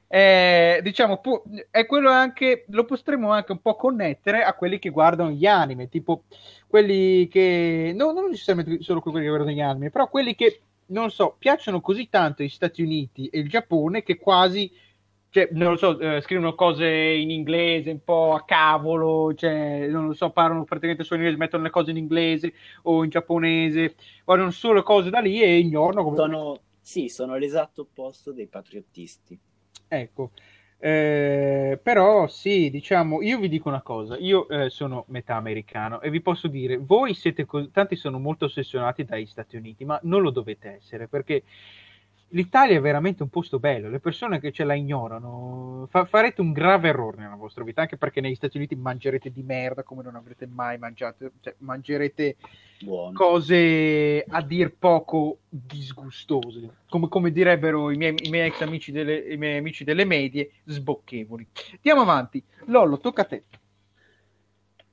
Eh, 0.07 0.79
diciamo, 0.83 1.17
pu- 1.17 1.43
è 1.71 1.85
quello 1.85 2.09
anche, 2.09 2.65
lo 2.69 2.85
potremmo 2.85 3.31
anche 3.31 3.51
un 3.51 3.61
po' 3.61 3.75
connettere 3.75 4.43
a 4.43 4.53
quelli 4.53 4.79
che 4.79 4.89
guardano 4.89 5.31
gli 5.31 5.45
anime, 5.45 5.89
tipo 5.89 6.23
quelli 6.67 7.27
che, 7.27 7.93
no, 7.95 8.11
non 8.11 8.29
necessariamente 8.29 8.83
solo 8.83 9.01
quelli 9.01 9.21
che 9.21 9.27
guardano 9.27 9.51
gli 9.51 9.61
anime, 9.61 9.89
però 9.89 10.07
quelli 10.07 10.35
che, 10.35 10.61
non 10.87 11.09
so, 11.09 11.35
piacciono 11.37 11.81
così 11.81 12.09
tanto 12.09 12.43
gli 12.43 12.49
Stati 12.49 12.81
Uniti 12.83 13.27
e 13.27 13.39
il 13.39 13.49
Giappone 13.49 14.03
che 14.03 14.17
quasi, 14.17 14.71
cioè, 15.29 15.49
non 15.51 15.71
lo 15.71 15.77
so, 15.77 15.99
eh, 15.99 16.21
scrivono 16.21 16.53
cose 16.53 16.87
in 16.87 17.31
inglese 17.31 17.91
un 17.91 18.03
po' 18.03 18.33
a 18.33 18.45
cavolo, 18.45 19.33
cioè, 19.33 19.87
non 19.87 20.07
lo 20.07 20.13
so, 20.13 20.29
parlano 20.29 20.63
praticamente 20.65 21.03
solo 21.03 21.21
in 21.21 21.25
inglese, 21.25 21.43
mettono 21.43 21.63
le 21.63 21.71
cose 21.71 21.91
in 21.91 21.97
inglese 21.97 22.53
o 22.83 23.03
in 23.03 23.09
giapponese, 23.09 23.95
guardano 24.23 24.51
solo 24.51 24.83
cose 24.83 25.09
da 25.09 25.19
lì 25.19 25.41
e 25.41 25.57
ignorano 25.57 26.03
come... 26.03 26.15
Sono, 26.15 26.59
sì, 26.79 27.09
sono 27.09 27.35
l'esatto 27.35 27.81
opposto 27.81 28.31
dei 28.31 28.47
patriottisti. 28.47 29.39
Ecco, 29.99 30.31
eh, 30.77 31.79
però 31.81 32.27
sì, 32.27 32.69
diciamo, 32.69 33.21
io 33.21 33.39
vi 33.39 33.47
dico 33.49 33.69
una 33.69 33.81
cosa, 33.81 34.17
io 34.17 34.47
eh, 34.49 34.69
sono 34.69 35.05
metà 35.09 35.35
americano 35.35 36.01
e 36.01 36.09
vi 36.09 36.21
posso 36.21 36.47
dire, 36.47 36.77
voi 36.77 37.13
siete, 37.13 37.45
co- 37.45 37.69
tanti 37.69 37.95
sono 37.95 38.19
molto 38.19 38.45
ossessionati 38.45 39.03
dagli 39.05 39.25
Stati 39.25 39.55
Uniti, 39.55 39.85
ma 39.85 39.99
non 40.03 40.21
lo 40.21 40.31
dovete 40.31 40.75
essere 40.75 41.07
perché 41.07 41.43
l'Italia 42.29 42.77
è 42.77 42.81
veramente 42.81 43.23
un 43.23 43.29
posto 43.29 43.59
bello, 43.59 43.89
le 43.89 43.99
persone 43.99 44.39
che 44.39 44.51
ce 44.51 44.63
la 44.63 44.73
ignorano 44.73 45.87
fa- 45.89 46.05
farete 46.05 46.41
un 46.41 46.51
grave 46.51 46.89
errore 46.89 47.17
nella 47.17 47.35
vostra 47.35 47.63
vita, 47.63 47.81
anche 47.81 47.97
perché 47.97 48.21
negli 48.21 48.35
Stati 48.35 48.57
Uniti 48.57 48.75
mangerete 48.75 49.31
di 49.31 49.43
merda 49.43 49.83
come 49.83 50.03
non 50.03 50.15
avrete 50.15 50.47
mai 50.47 50.77
mangiato, 50.77 51.31
cioè 51.39 51.55
mangerete 51.59 52.37
Buono. 52.79 53.13
cose 53.13 54.23
a 54.27 54.41
dir 54.41 54.75
poco 54.77 55.39
disgustose, 55.47 56.77
come, 56.89 57.07
come 57.07 57.31
direbbero 57.31 57.91
i 57.91 57.97
miei, 57.97 58.15
i 58.23 58.29
miei, 58.29 58.47
ex 58.47 58.61
amici 58.61 58.91
delle, 58.91 59.17
i 59.17 59.37
miei 59.37 59.57
amici 59.57 59.83
delle 59.83 60.05
medie, 60.05 60.51
sbocchevoli. 60.65 61.47
Andiamo 61.75 62.01
avanti, 62.01 62.43
Lollo, 62.65 62.99
tocca 62.99 63.21
a 63.21 63.25
te. 63.25 63.43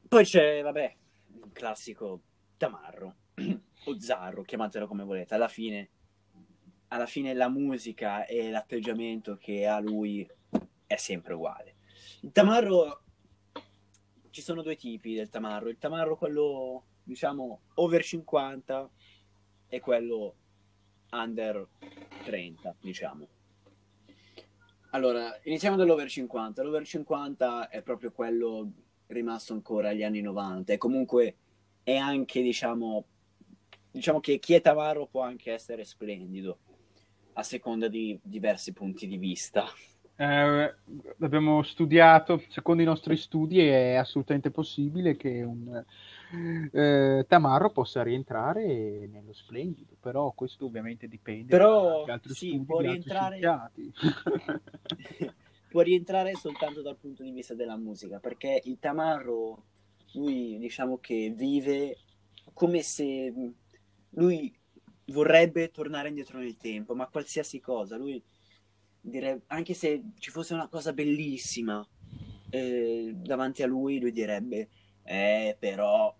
Poi 0.06 0.24
c'è, 0.24 0.62
vabbè, 0.62 0.96
il 1.44 1.50
classico 1.52 2.20
tamarro 2.58 3.14
o 3.84 3.98
zarro, 3.98 4.42
chiamatelo 4.42 4.86
come 4.86 5.04
volete, 5.04 5.34
alla 5.34 5.48
fine 5.48 5.88
alla 6.92 7.06
fine 7.06 7.32
la 7.32 7.48
musica 7.48 8.26
e 8.26 8.50
l'atteggiamento 8.50 9.38
che 9.38 9.66
ha 9.66 9.80
lui 9.80 10.28
è 10.86 10.96
sempre 10.96 11.32
uguale. 11.32 11.76
Il 12.20 12.32
tamarro, 12.32 13.00
ci 14.28 14.42
sono 14.42 14.60
due 14.60 14.76
tipi 14.76 15.14
del 15.14 15.30
tamarro, 15.30 15.70
il 15.70 15.78
tamarro 15.78 16.16
quello 16.16 16.84
diciamo 17.02 17.60
over 17.76 18.04
50 18.04 18.90
e 19.68 19.80
quello 19.80 20.34
under 21.12 21.66
30 22.24 22.76
diciamo. 22.78 23.26
Allora, 24.90 25.40
iniziamo 25.44 25.76
dall'over 25.76 26.10
50. 26.10 26.62
L'over 26.62 26.84
50 26.84 27.70
è 27.70 27.80
proprio 27.80 28.12
quello 28.12 28.70
rimasto 29.06 29.54
ancora 29.54 29.88
agli 29.88 30.02
anni 30.02 30.20
90 30.20 30.74
e 30.74 30.76
comunque 30.76 31.36
è 31.82 31.96
anche, 31.96 32.42
diciamo, 32.42 33.06
diciamo 33.90 34.20
che 34.20 34.38
chi 34.38 34.52
è 34.52 34.60
tamarro 34.60 35.06
può 35.06 35.22
anche 35.22 35.52
essere 35.52 35.84
splendido 35.84 36.58
a 37.34 37.42
seconda 37.42 37.88
di 37.88 38.18
diversi 38.22 38.72
punti 38.72 39.06
di 39.06 39.16
vista. 39.16 39.64
Eh, 40.16 40.74
abbiamo 41.20 41.62
studiato, 41.62 42.42
secondo 42.48 42.82
i 42.82 42.86
nostri 42.86 43.16
studi 43.16 43.60
è 43.60 43.94
assolutamente 43.94 44.50
possibile 44.50 45.16
che 45.16 45.42
un 45.42 45.82
eh, 46.72 47.24
Tamarro 47.26 47.70
possa 47.70 48.02
rientrare 48.02 49.08
nello 49.10 49.32
splendido, 49.32 49.96
però 49.98 50.32
questo 50.32 50.66
ovviamente 50.66 51.08
dipende 51.08 51.48
però, 51.48 52.04
da 52.04 52.14
altri 52.14 52.34
sì, 52.34 52.48
studi, 52.48 52.64
può 52.64 52.80
rientrare... 52.80 53.40
può 55.68 55.80
rientrare 55.80 56.34
soltanto 56.34 56.82
dal 56.82 56.96
punto 56.96 57.22
di 57.22 57.30
vista 57.30 57.54
della 57.54 57.76
musica, 57.76 58.18
perché 58.18 58.60
il 58.64 58.78
Tamarro, 58.78 59.64
lui 60.12 60.58
diciamo 60.58 60.98
che 60.98 61.32
vive 61.34 61.96
come 62.52 62.82
se 62.82 63.32
lui 64.10 64.54
vorrebbe 65.12 65.70
tornare 65.70 66.08
indietro 66.08 66.38
nel 66.38 66.56
tempo, 66.56 66.94
ma 66.94 67.06
qualsiasi 67.08 67.60
cosa, 67.60 67.96
lui 67.96 68.22
direbbe, 69.00 69.44
anche 69.48 69.74
se 69.74 70.02
ci 70.18 70.30
fosse 70.30 70.54
una 70.54 70.68
cosa 70.68 70.92
bellissima 70.92 71.86
eh, 72.50 73.12
davanti 73.14 73.62
a 73.62 73.66
lui, 73.66 74.00
lui 74.00 74.12
direbbe, 74.12 74.68
eh, 75.04 75.56
però 75.58 76.14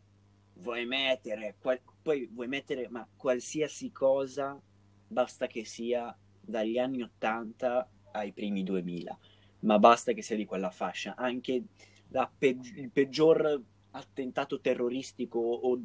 vuoi 0.54 0.86
mettere, 0.86 1.56
qual- 1.60 1.80
poi 2.02 2.28
vuoi 2.32 2.48
mettere, 2.48 2.88
ma 2.88 3.06
qualsiasi 3.16 3.90
cosa, 3.92 4.60
basta 5.06 5.46
che 5.46 5.64
sia 5.64 6.16
dagli 6.40 6.78
anni 6.78 7.02
80 7.02 7.88
ai 8.12 8.32
primi 8.32 8.62
2000, 8.62 9.16
ma 9.60 9.78
basta 9.78 10.12
che 10.12 10.22
sia 10.22 10.36
di 10.36 10.44
quella 10.44 10.70
fascia, 10.70 11.14
anche 11.16 11.62
pe- 12.38 12.58
il 12.76 12.90
peggior 12.90 13.60
attentato 13.92 14.60
terroristico 14.60 15.38
o 15.38 15.80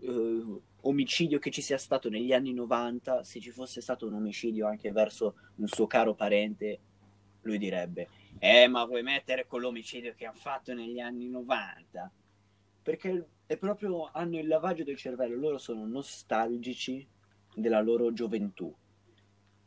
uh, 0.00 0.62
omicidio 0.82 1.38
che 1.38 1.50
ci 1.50 1.62
sia 1.62 1.78
stato 1.78 2.08
negli 2.08 2.32
anni 2.32 2.52
90, 2.52 3.24
se 3.24 3.40
ci 3.40 3.50
fosse 3.50 3.80
stato 3.80 4.06
un 4.06 4.14
omicidio 4.14 4.66
anche 4.66 4.92
verso 4.92 5.34
un 5.56 5.66
suo 5.66 5.86
caro 5.86 6.14
parente, 6.14 6.80
lui 7.42 7.58
direbbe, 7.58 8.08
eh 8.38 8.68
ma 8.68 8.84
vuoi 8.84 9.02
mettere 9.02 9.46
quell'omicidio 9.46 10.14
che 10.14 10.26
hanno 10.26 10.38
fatto 10.38 10.74
negli 10.74 11.00
anni 11.00 11.28
90? 11.28 12.10
Perché 12.82 13.28
è 13.46 13.56
proprio, 13.56 14.10
hanno 14.12 14.38
il 14.38 14.46
lavaggio 14.46 14.84
del 14.84 14.96
cervello, 14.96 15.36
loro 15.36 15.58
sono 15.58 15.86
nostalgici 15.86 17.06
della 17.54 17.80
loro 17.80 18.12
gioventù 18.12 18.74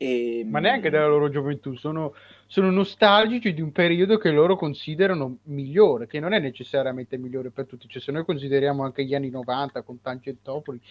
e... 0.01 0.43
Ma 0.49 0.59
neanche 0.59 0.89
della 0.89 1.05
loro 1.05 1.29
gioventù, 1.29 1.75
sono, 1.75 2.15
sono, 2.47 2.71
nostalgici 2.71 3.53
di 3.53 3.61
un 3.61 3.71
periodo 3.71 4.17
che 4.17 4.31
loro 4.31 4.55
considerano 4.55 5.37
migliore, 5.43 6.07
che 6.07 6.19
non 6.19 6.33
è 6.33 6.39
necessariamente 6.39 7.17
migliore 7.17 7.51
per 7.51 7.67
tutti. 7.67 7.87
Cioè, 7.87 8.01
se 8.01 8.11
noi 8.11 8.25
consideriamo 8.25 8.83
anche 8.83 9.05
gli 9.05 9.13
anni 9.13 9.29
90 9.29 9.83
con 9.83 10.01
Tangentopoli, 10.01 10.81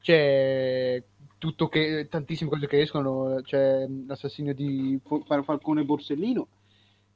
c'è 0.00 1.00
tutto 1.38 1.68
che, 1.68 2.08
tantissime 2.10 2.50
cose 2.50 2.66
che 2.66 2.80
escono, 2.80 3.40
c'è 3.44 3.86
l'assassinio 3.86 4.52
di 4.52 4.98
Falcone 5.04 5.84
Borsellino, 5.84 6.48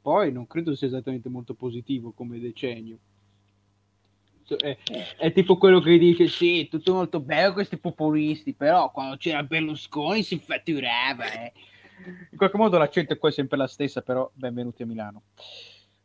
poi 0.01 0.31
non 0.31 0.47
credo 0.47 0.77
sia 0.77 0.87
esattamente 0.87 1.29
molto 1.29 1.55
positivo 1.55 2.13
come 2.13 2.39
decennio 2.39 2.99
è, 4.57 4.77
è, 5.17 5.33
tipo 5.33 5.57
quello 5.57 5.81
che 5.81 5.99
dice 5.99 6.29
sì, 6.29 6.69
tutto 6.69 6.95
molto 6.95 7.21
bello 7.21 7.53
questi 7.53 7.79
populisti, 7.79 8.55
però 8.55 8.91
quando 8.91 9.17
c'era 9.17 9.43
Berlusconi 9.43 10.23
si 10.23 10.39
fatturava. 10.39 11.31
Eh. 11.33 11.53
In 12.31 12.37
qualche 12.37 12.57
modo 12.57 12.79
l'accento 12.79 13.13
è 13.13 13.19
qua 13.19 13.31
sempre 13.31 13.57
la 13.57 13.67
stessa, 13.67 14.03
però 14.03 14.31
benvenuti 14.35 14.83
a 14.83 14.87
Milano. 14.87 15.23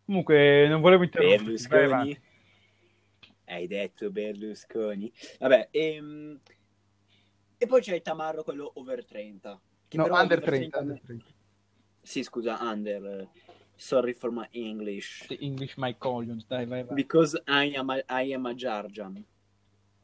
Comunque, 0.06 0.68
non 0.68 0.82
volevo 0.82 1.04
interrompere. 1.04 1.44
Berlusconi. 1.44 2.22
Hai 3.46 3.68
detto 3.68 4.12
Berlusconi. 4.12 5.12
Vabbè, 5.40 5.70
ehm... 5.72 6.40
E 7.58 7.68
poi 7.68 7.82
c'è 7.82 7.96
il 7.96 8.02
tamarro, 8.02 8.44
quello 8.44 8.72
over 8.76 9.06
30. 9.06 9.62
Che 9.88 9.98
No, 9.98 10.04
però 10.04 10.20
under 10.20 10.38
over 10.38 10.50
30, 10.50 10.80
under 10.80 11.02
30. 11.02 11.26
Sì, 12.02 12.22
scusa, 12.22 12.60
under. 12.62 13.30
Sorry 13.76 14.14
for 14.14 14.32
my 14.32 14.48
English. 14.52 15.26
The 15.28 15.38
English 15.40 15.76
my 15.78 15.96
collions, 15.98 16.46
dai, 16.48 16.66
vai, 16.66 16.84
vai. 16.84 16.96
Because 16.96 17.42
I 17.48 17.74
am 17.76 17.90
a, 17.90 17.98
I 18.10 18.34
am 18.34 18.46
a 18.46 18.54
Giargian. 18.54 19.24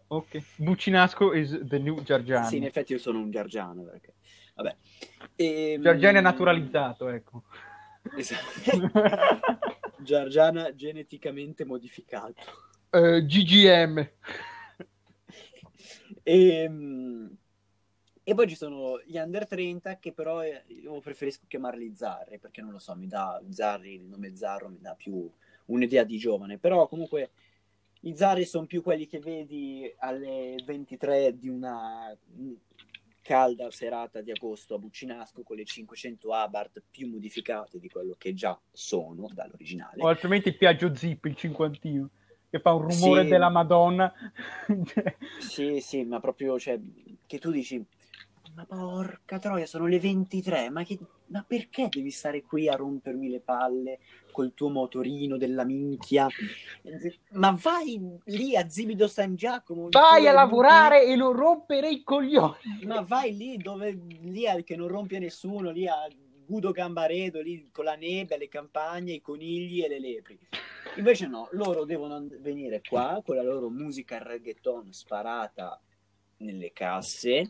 Ok. 0.08 0.44
Buccinasco 0.58 1.34
is 1.34 1.58
the 1.68 1.80
new 1.80 2.02
Giargiano. 2.04 2.46
Sì, 2.48 2.58
in 2.58 2.66
effetti 2.66 2.92
io 2.92 3.00
sono 3.00 3.20
un 3.20 3.32
Giargiano. 3.32 3.84
Perché... 3.84 4.16
Vabbè. 4.56 4.76
Ehm, 5.36 5.82
Giargiano 5.82 6.18
è 6.18 6.22
naturalizzato, 6.22 7.08
ecco. 7.08 7.44
Esatto. 8.18 8.92
Giargiana 10.04 10.76
geneticamente 10.76 11.64
modificato. 11.64 12.42
Eh, 12.90 13.26
GGM. 13.26 14.10
E, 16.24 16.70
mm, 16.70 17.28
e 18.24 18.34
poi 18.36 18.48
ci 18.48 18.56
sono 18.56 19.02
gli 19.06 19.18
under 19.18 19.48
30 19.48 19.98
che 19.98 20.12
però 20.12 20.44
eh, 20.44 20.64
io 20.68 21.00
preferisco 21.00 21.46
chiamarli 21.48 21.96
Zarri 21.96 22.38
perché 22.38 22.62
non 22.62 22.72
lo 22.72 22.80
so, 22.80 22.96
mi 22.96 23.08
dà 23.08 23.42
Zarri, 23.50 23.96
il 23.96 24.04
nome 24.04 24.36
Zarro 24.36 24.70
mi 24.70 24.80
dà 24.80 24.94
più 24.94 25.30
un'idea 25.66 26.04
di 26.04 26.18
giovane, 26.18 26.58
però 26.58 26.88
comunque 26.88 27.32
i 28.02 28.16
Zarri 28.16 28.46
sono 28.46 28.66
più 28.66 28.82
quelli 28.82 29.08
che 29.08 29.20
vedi 29.20 29.92
alle 30.00 30.56
23 30.66 31.38
di 31.38 31.50
una 31.50 32.16
calda 33.22 33.70
serata 33.70 34.22
di 34.22 34.32
agosto 34.32 34.76
a 34.76 34.80
Buccinasco 34.80 35.44
con 35.44 35.56
le 35.56 35.64
500 35.64 36.34
Abarth 36.34 36.82
più 36.90 37.08
modificate 37.08 37.80
di 37.80 37.88
quello 37.90 38.16
che 38.18 38.34
già 38.34 38.60
sono 38.72 39.30
dall'originale. 39.32 40.02
O 40.02 40.08
altrimenti 40.08 40.50
il 40.50 40.58
Piaggio 40.58 40.94
Zip, 40.96 41.26
il 41.26 41.36
cinquantino, 41.36 42.10
che 42.50 42.60
fa 42.60 42.74
un 42.74 42.90
rumore 42.90 43.24
Sì. 43.24 43.30
della 43.30 43.50
Madonna. 43.50 44.12
Sì, 45.40 45.80
sì, 45.80 46.04
ma 46.04 46.20
proprio, 46.20 46.60
cioè, 46.60 46.80
che 47.26 47.38
tu 47.38 47.52
dici, 47.52 47.84
ma 48.54 48.66
porca 48.66 49.40
troia, 49.40 49.66
sono 49.66 49.86
le 49.88 50.00
23, 50.00 50.70
ma, 50.70 50.84
che, 50.84 51.00
ma 51.28 51.44
perché 51.48 51.88
devi 51.90 52.12
stare 52.12 52.42
qui 52.42 52.68
a 52.68 52.76
rompermi 52.76 53.30
le 53.30 53.40
palle 53.40 54.00
col 54.32 54.54
tuo 54.54 54.70
motorino 54.70 55.38
della 55.38 55.64
minchia? 55.64 56.28
Ma 57.32 57.58
vai 57.62 58.00
lì 58.26 58.56
a 58.56 58.68
Zibido 58.70 59.08
San 59.08 59.36
Giacomo. 59.36 59.90
Vai 59.90 60.28
a 60.28 60.32
lavorare 60.32 61.06
e 61.06 61.16
non 61.16 61.34
rompere 61.34 61.90
i 61.90 62.04
coglioni. 62.04 62.86
Ma 62.86 63.02
vai 63.02 63.36
lì 63.36 63.58
dove, 63.58 63.98
lì 64.22 64.48
a- 64.48 64.62
che 64.64 64.76
non 64.76 64.88
rompie 64.88 65.20
nessuno, 65.20 65.72
lì 65.72 65.88
a 65.88 66.08
Gudo 66.46 66.72
Gambaredo, 66.72 67.42
lì 67.42 67.70
con 67.72 67.86
la 67.86 67.96
nebbia, 67.96 68.36
le 68.36 68.50
campagne, 68.50 69.14
i 69.14 69.22
conigli 69.22 69.82
e 69.84 69.88
le 69.88 70.00
lepri. 70.00 70.38
Invece 70.98 71.28
no, 71.28 71.48
loro 71.52 71.86
devono 71.86 72.26
venire 72.40 72.82
qua 72.82 73.22
con 73.24 73.38
la 73.38 73.44
loro 73.44 73.70
musica 73.70 74.22
reggaeton 74.22 74.92
sparata 74.92 75.80
nelle 76.38 76.74
casse, 76.74 77.50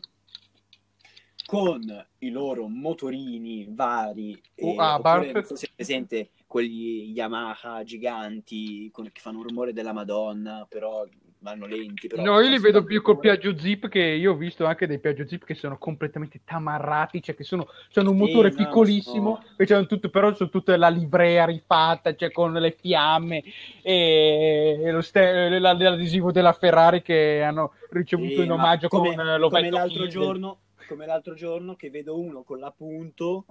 con 1.46 2.06
i 2.18 2.30
loro 2.30 2.68
motorini 2.68 3.66
vari, 3.70 4.40
O 4.60 4.72
eh, 4.72 4.76
Abarth. 4.78 5.36
oppure, 5.36 5.56
se 5.56 5.68
presente 5.74 6.30
quegli 6.46 7.12
Yamaha 7.14 7.82
giganti 7.84 8.90
con- 8.92 9.10
che 9.12 9.20
fanno 9.20 9.38
un 9.38 9.44
rumore 9.44 9.72
della 9.72 9.92
Madonna, 9.92 10.66
però 10.68 11.06
vanno 11.40 11.66
lenti. 11.66 12.06
Però 12.06 12.22
No, 12.22 12.40
io 12.40 12.48
li 12.48 12.58
vedo 12.58 12.84
più 12.84 13.02
col. 13.02 13.18
Piaggio 13.18 13.58
Zip 13.58 13.88
che 13.88 14.00
io 14.00 14.32
ho 14.32 14.36
visto 14.36 14.64
anche 14.64 14.86
dei 14.86 15.00
Piaggio 15.00 15.26
Zip 15.26 15.44
che 15.44 15.54
sono 15.54 15.76
completamente 15.78 16.40
tamarrati, 16.44 17.20
cioè 17.22 17.34
che 17.34 17.42
sono, 17.42 17.66
hanno 17.94 18.10
un 18.10 18.16
Sì, 18.16 18.22
motore 18.22 18.50
no, 18.50 18.54
piccolissimo, 18.56 19.40
so. 19.42 19.48
e 19.56 19.64
c'hanno 19.66 19.86
tutto, 19.86 20.08
però 20.10 20.32
sono 20.34 20.50
tutta 20.50 20.76
la 20.76 20.88
livrea 20.88 21.44
rifatta, 21.46 22.14
cioè 22.14 22.30
con 22.30 22.52
le 22.52 22.76
fiamme 22.78 23.42
e, 23.82 24.78
e 24.82 24.90
lo 24.90 25.00
ste- 25.00 25.58
la- 25.58 25.72
l'adesivo 25.72 26.30
della 26.32 26.52
Ferrari 26.52 27.02
che 27.02 27.42
hanno 27.42 27.72
ricevuto 27.90 28.34
Sì, 28.34 28.42
in 28.42 28.48
ma 28.48 28.54
omaggio 28.54 28.88
come, 28.88 29.14
con 29.14 29.26
eh, 29.26 29.38
l'ovetto 29.38 29.48
come 29.56 29.70
l'altro 29.70 30.06
Kinder. 30.06 30.10
giorno, 30.10 30.58
come 30.92 31.06
l'altro 31.06 31.34
giorno 31.34 31.74
che 31.74 31.90
vedo 31.90 32.18
uno 32.18 32.42
con 32.42 32.58
l'appunto 32.58 33.46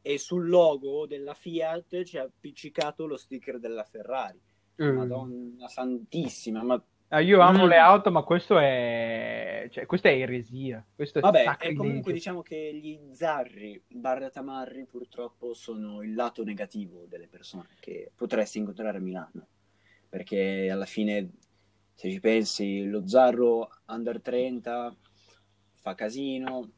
e 0.00 0.16
sul 0.18 0.48
logo 0.48 1.06
della 1.06 1.34
Fiat 1.34 2.02
c'è 2.02 2.20
appiccicato 2.20 3.06
lo 3.06 3.16
sticker 3.16 3.58
della 3.58 3.84
Ferrari. 3.84 4.40
Eh. 4.76 4.92
Madonna 4.92 5.68
santissima, 5.68 6.62
ma 6.62 6.82
Ah, 7.10 7.20
io 7.20 7.40
amo 7.40 7.64
Mm. 7.64 7.68
le 7.68 7.76
auto, 7.78 8.10
ma 8.10 8.22
questo 8.22 8.58
è, 8.58 9.66
cioè, 9.70 9.86
questa 9.86 10.10
è 10.10 10.18
eresia. 10.20 10.84
Questo 10.94 11.20
è 11.20 11.22
vabbè, 11.22 11.56
e 11.58 11.74
comunque 11.74 12.12
diciamo 12.12 12.42
che 12.42 12.74
gli 12.74 12.98
zarri 13.12 13.82
barra 13.88 14.28
tamarri 14.28 14.84
purtroppo 14.84 15.54
sono 15.54 16.02
il 16.02 16.14
lato 16.14 16.44
negativo 16.44 17.06
delle 17.08 17.26
persone 17.26 17.68
che 17.80 18.12
potresti 18.14 18.58
incontrare 18.58 18.98
a 18.98 19.00
Milano. 19.00 19.46
Perché 20.06 20.68
alla 20.70 20.84
fine, 20.84 21.30
se 21.94 22.10
ci 22.10 22.20
pensi, 22.20 22.84
lo 22.84 23.06
zarro 23.08 23.70
under 23.86 24.20
30 24.20 24.94
fa 25.80 25.94
casino, 25.94 26.68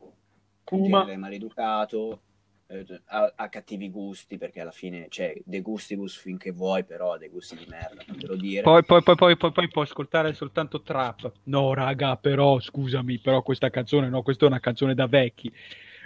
genere 0.65 1.13
è 1.13 1.17
maleducato, 1.17 2.21
eh, 2.69 2.87
ha, 3.07 3.33
ha 3.35 3.49
cattivi 3.49 3.91
gusti, 3.91 4.39
perché 4.39 4.61
alla 4.61 4.71
fine 4.71 5.09
c'è 5.09 5.35
de 5.45 5.61
gustibus 5.61 6.17
finché 6.17 6.53
vuoi, 6.53 6.85
però 6.85 7.13
ha 7.15 7.19
dei 7.19 7.29
gusti 7.29 7.57
di 7.57 7.67
merda, 7.69 8.03
non 8.07 8.19
te 8.19 8.27
lo 8.27 8.37
dire. 8.37 8.63
Poi, 8.63 8.85
poi, 8.85 9.03
poi, 9.03 9.17
poi, 9.17 9.37
poi, 9.37 9.53
poi 9.53 9.69
può 9.69 9.83
ascoltare 9.83 10.33
soltanto 10.35 10.83
trap. 10.83 11.33
No, 11.45 11.75
raga, 11.75 12.17
però 12.17 12.61
scusami, 12.61 13.19
però 13.19 13.43
questa 13.43 13.71
canzone, 13.71 14.09
no, 14.09 14.23
questa 14.23 14.45
è 14.45 14.49
una 14.49 14.61
canzone 14.61 14.95
da 14.95 15.07
vecchi. 15.07 15.53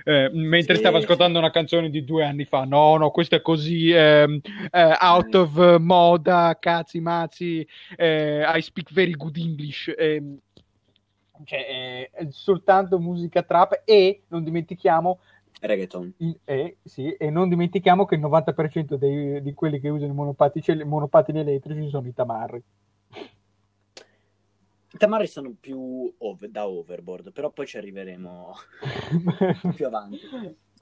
Eh, 0.07 0.31
mentre 0.33 0.75
Sì. 0.75 0.81
stavo 0.81 0.99
ascoltando 0.99 1.39
una 1.39 1.51
canzone 1.51 1.89
di 1.89 2.05
due 2.05 2.25
anni 2.25 2.45
fa, 2.45 2.65
no, 2.65 2.97
no, 2.97 3.11
questo 3.11 3.37
è 3.37 3.41
così 3.41 3.91
ehm, 3.91 4.39
eh, 4.71 4.97
out 5.01 5.35
of 5.35 5.59
eh, 5.59 5.79
moda, 5.79 6.57
cazzi 6.61 7.01
mazzi. 7.01 7.67
eh, 7.97 8.45
I 8.47 8.61
speak 8.61 8.93
very 8.93 9.13
good 9.13 9.37
English. 9.37 9.93
Ehm, 11.37 11.45
cioè, 11.45 11.59
eh, 11.61 12.11
è 12.13 12.27
soltanto 12.31 12.99
musica 12.99 13.43
trap 13.43 13.83
e 13.85 14.23
non 14.29 14.45
dimentichiamo 14.45 15.21
Reggaeton. 15.63 16.15
e, 16.45 16.77
sì, 16.83 17.13
e 17.13 17.31
non 17.31 17.49
dimentichiamo 17.49 18.05
che 18.05 18.15
il 18.15 18.21
90% 18.21 18.97
dei- 18.97 19.43
di 19.43 19.53
quelli 19.55 19.81
che 19.81 19.89
usano 19.89 20.13
i 20.13 20.15
monopatici- 20.15 20.85
monopattini 20.85 21.41
elettrici 21.41 21.89
sono 21.89 22.07
i 22.09 22.15
tamarri. 22.15 22.63
I 24.93 24.97
tamari 24.97 25.27
sono 25.27 25.53
più 25.59 26.15
ov- 26.19 26.47
da 26.47 26.69
overboard, 26.69 27.33
però 27.33 27.51
poi 27.51 27.67
ci 27.67 27.77
arriveremo 27.79 28.55
più 29.75 29.87
avanti. 29.87 30.21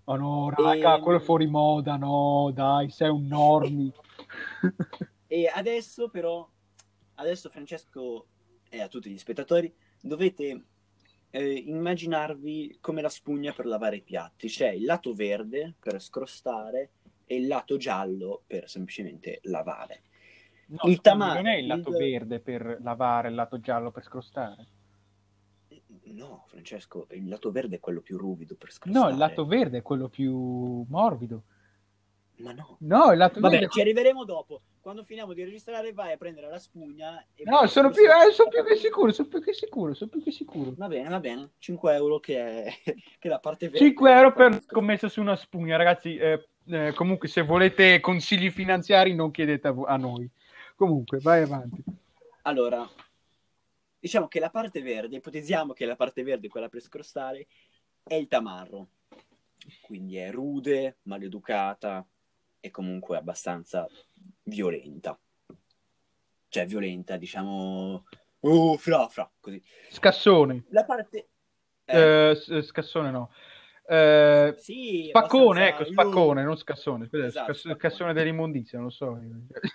Oh 0.05 0.17
no, 0.17 0.51
raga, 0.51 0.99
E- 0.99 1.01
quello 1.01 1.19
è 1.19 1.21
fuori 1.23 1.47
moda, 1.47 1.97
no, 1.97 2.51
dai, 2.53 2.91
sei 2.91 3.09
un 3.09 3.27
normi. 3.27 3.93
E 5.27 5.47
adesso 5.53 6.09
però, 6.11 6.47
adesso 7.15 7.49
Francesco 7.49 8.27
e 8.69 8.81
a 8.81 8.88
tutti 8.88 9.11
gli 9.11 9.19
spettatori, 9.19 9.73
dovete 10.03 10.65
eh, 11.31 11.53
immaginarvi 11.53 12.79
come 12.81 13.01
la 13.01 13.09
spugna 13.09 13.53
per 13.53 13.67
lavare 13.67 13.97
i 13.97 14.03
piatti. 14.03 14.49
C'è 14.49 14.71
il 14.71 14.85
lato 14.85 15.15
verde 15.15 15.75
per 15.79 16.01
scrostare 16.01 16.91
e 17.25 17.37
il 17.37 17.47
lato 17.47 17.77
giallo 17.79 18.43
per 18.47 18.69
semplicemente 18.69 19.38
lavare. 19.45 20.03
No, 20.67 20.79
Il 20.85 21.01
tamaro, 21.01 21.35
non 21.35 21.47
è 21.47 21.57
il 21.57 21.67
lato 21.67 21.91
il- 21.91 21.97
verde 21.97 22.41
per 22.41 22.79
lavare, 22.83 23.29
il 23.29 23.35
lato 23.35 23.61
giallo 23.61 23.91
per 23.91 24.03
scrostare. 24.03 24.67
No, 26.05 26.45
Francesco, 26.49 27.07
il 27.12 27.29
lato 27.29 27.51
verde 27.51 27.77
è 27.77 27.81
quello 27.81 28.01
più 28.01 28.19
ruvido 28.19 28.55
per 28.57 28.71
scrostare. 28.71 29.07
No, 29.07 29.11
il 29.11 29.19
lato 29.19 29.47
verde 29.47 29.79
è 29.79 29.83
quello 29.83 30.09
più 30.09 30.85
morbido. 30.88 31.45
Ma 32.43 32.53
no. 32.53 32.77
No, 32.81 33.13
il 33.13 33.19
lato 33.19 33.39
Vabbè, 33.39 33.55
verde... 33.55 33.71
ci 33.71 33.81
arriveremo 33.81 34.25
dopo. 34.25 34.63
Quando 34.81 35.05
finiamo 35.05 35.33
di 35.33 35.45
registrare, 35.45 35.93
vai 35.93 36.13
a 36.13 36.17
prendere 36.17 36.49
la 36.49 36.59
spugna. 36.59 37.25
E 37.35 37.45
No, 37.45 37.67
sono 37.69 37.91
più, 37.91 38.03
eh, 38.03 38.33
sono 38.33 38.49
più 38.49 38.65
che 38.65 38.75
sicuro, 38.75 39.13
sono 39.13 39.29
più 39.29 39.41
che 39.41 39.53
sicuro, 39.53 39.95
sono 39.95 40.11
più 40.11 40.23
che 40.23 40.33
sicuro. 40.33 40.73
Va 40.77 40.89
bene, 40.89 41.09
va 41.09 41.21
bene. 41.21 41.51
5 41.59 41.95
euro 41.95 42.19
che 42.19 42.65
è, 42.65 42.75
che 42.85 42.97
è 43.21 43.29
la 43.29 43.39
parte 43.39 43.69
verde. 43.69 43.87
5 43.87 44.13
euro 44.13 44.33
per 44.33 44.61
scommessa 44.61 45.09
su 45.09 45.21
una 45.21 45.37
spugna, 45.37 45.77
ragazzi. 45.77 46.17
eh, 46.17 46.49
eh, 46.67 46.93
comunque, 46.95 47.29
se 47.29 47.43
volete 47.43 48.01
consigli 48.01 48.51
finanziari, 48.51 49.15
non 49.15 49.31
chiedete 49.31 49.69
a, 49.69 49.71
vo- 49.71 49.85
a 49.85 49.97
noi. 49.97 50.29
Comunque, 50.75 51.19
vai 51.21 51.43
avanti. 51.43 51.83
Allora, 52.43 52.89
diciamo 54.01 54.27
che 54.27 54.41
la 54.41 54.51
parte 54.51 54.83
verde, 54.83 55.17
ipotizziamo 55.17 55.73
che 55.75 55.87
la 55.87 55.97
parte 55.97 56.25
verde, 56.25 56.49
quella 56.49 56.69
per 56.69 56.81
scrostare, 56.81 57.47
è 58.03 58.15
il 58.15 58.27
tamarro. 58.27 58.89
Quindi 59.81 60.17
è 60.17 60.33
rude, 60.33 60.97
maleducata 61.03 62.05
e 62.64 62.70
comunque 62.70 63.16
abbastanza 63.16 63.88
violenta. 64.44 65.18
Cioè, 66.48 66.64
violenta, 66.64 67.16
diciamo... 67.16 68.05
Uh, 68.40 68.77
fra, 68.77 69.09
fra, 69.09 69.29
così. 69.40 69.61
Scassone. 69.90 70.64
La 70.68 70.85
parte... 70.85 71.29
eh, 71.85 72.31
Eh, 72.31 72.35
s- 72.37 72.62
scassone 72.62 73.11
no. 73.11 73.33
Eh, 73.85 74.55
sì, 74.59 75.07
spaccone, 75.09 75.66
abbastanza 75.66 75.83
ecco, 75.83 75.92
spaccone, 76.03 76.42
non 76.44 76.57
scassone. 76.57 77.07
Scusa, 77.09 77.27
Esatto, 77.27 77.46
scass- 77.46 77.59
spaccone. 77.61 77.79
scassone 77.81 78.12
dell'immondizia, 78.12 78.79
non 78.79 78.87
lo 78.87 78.92
so. 78.92 79.18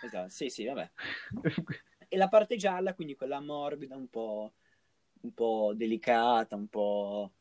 Esatto, 0.02 0.30
sì, 0.30 0.50
sì, 0.50 0.66
vabbè. 0.66 0.90
E 2.10 2.16
la 2.16 2.30
parte 2.30 2.56
gialla, 2.56 2.94
quindi 2.94 3.16
quella 3.18 3.42
morbida, 3.42 3.98
un 3.98 4.08
po', 4.08 4.54
un 5.24 5.34
po' 5.34 5.74
delicata, 5.76 6.56
un 6.56 6.68
po'... 6.70 7.32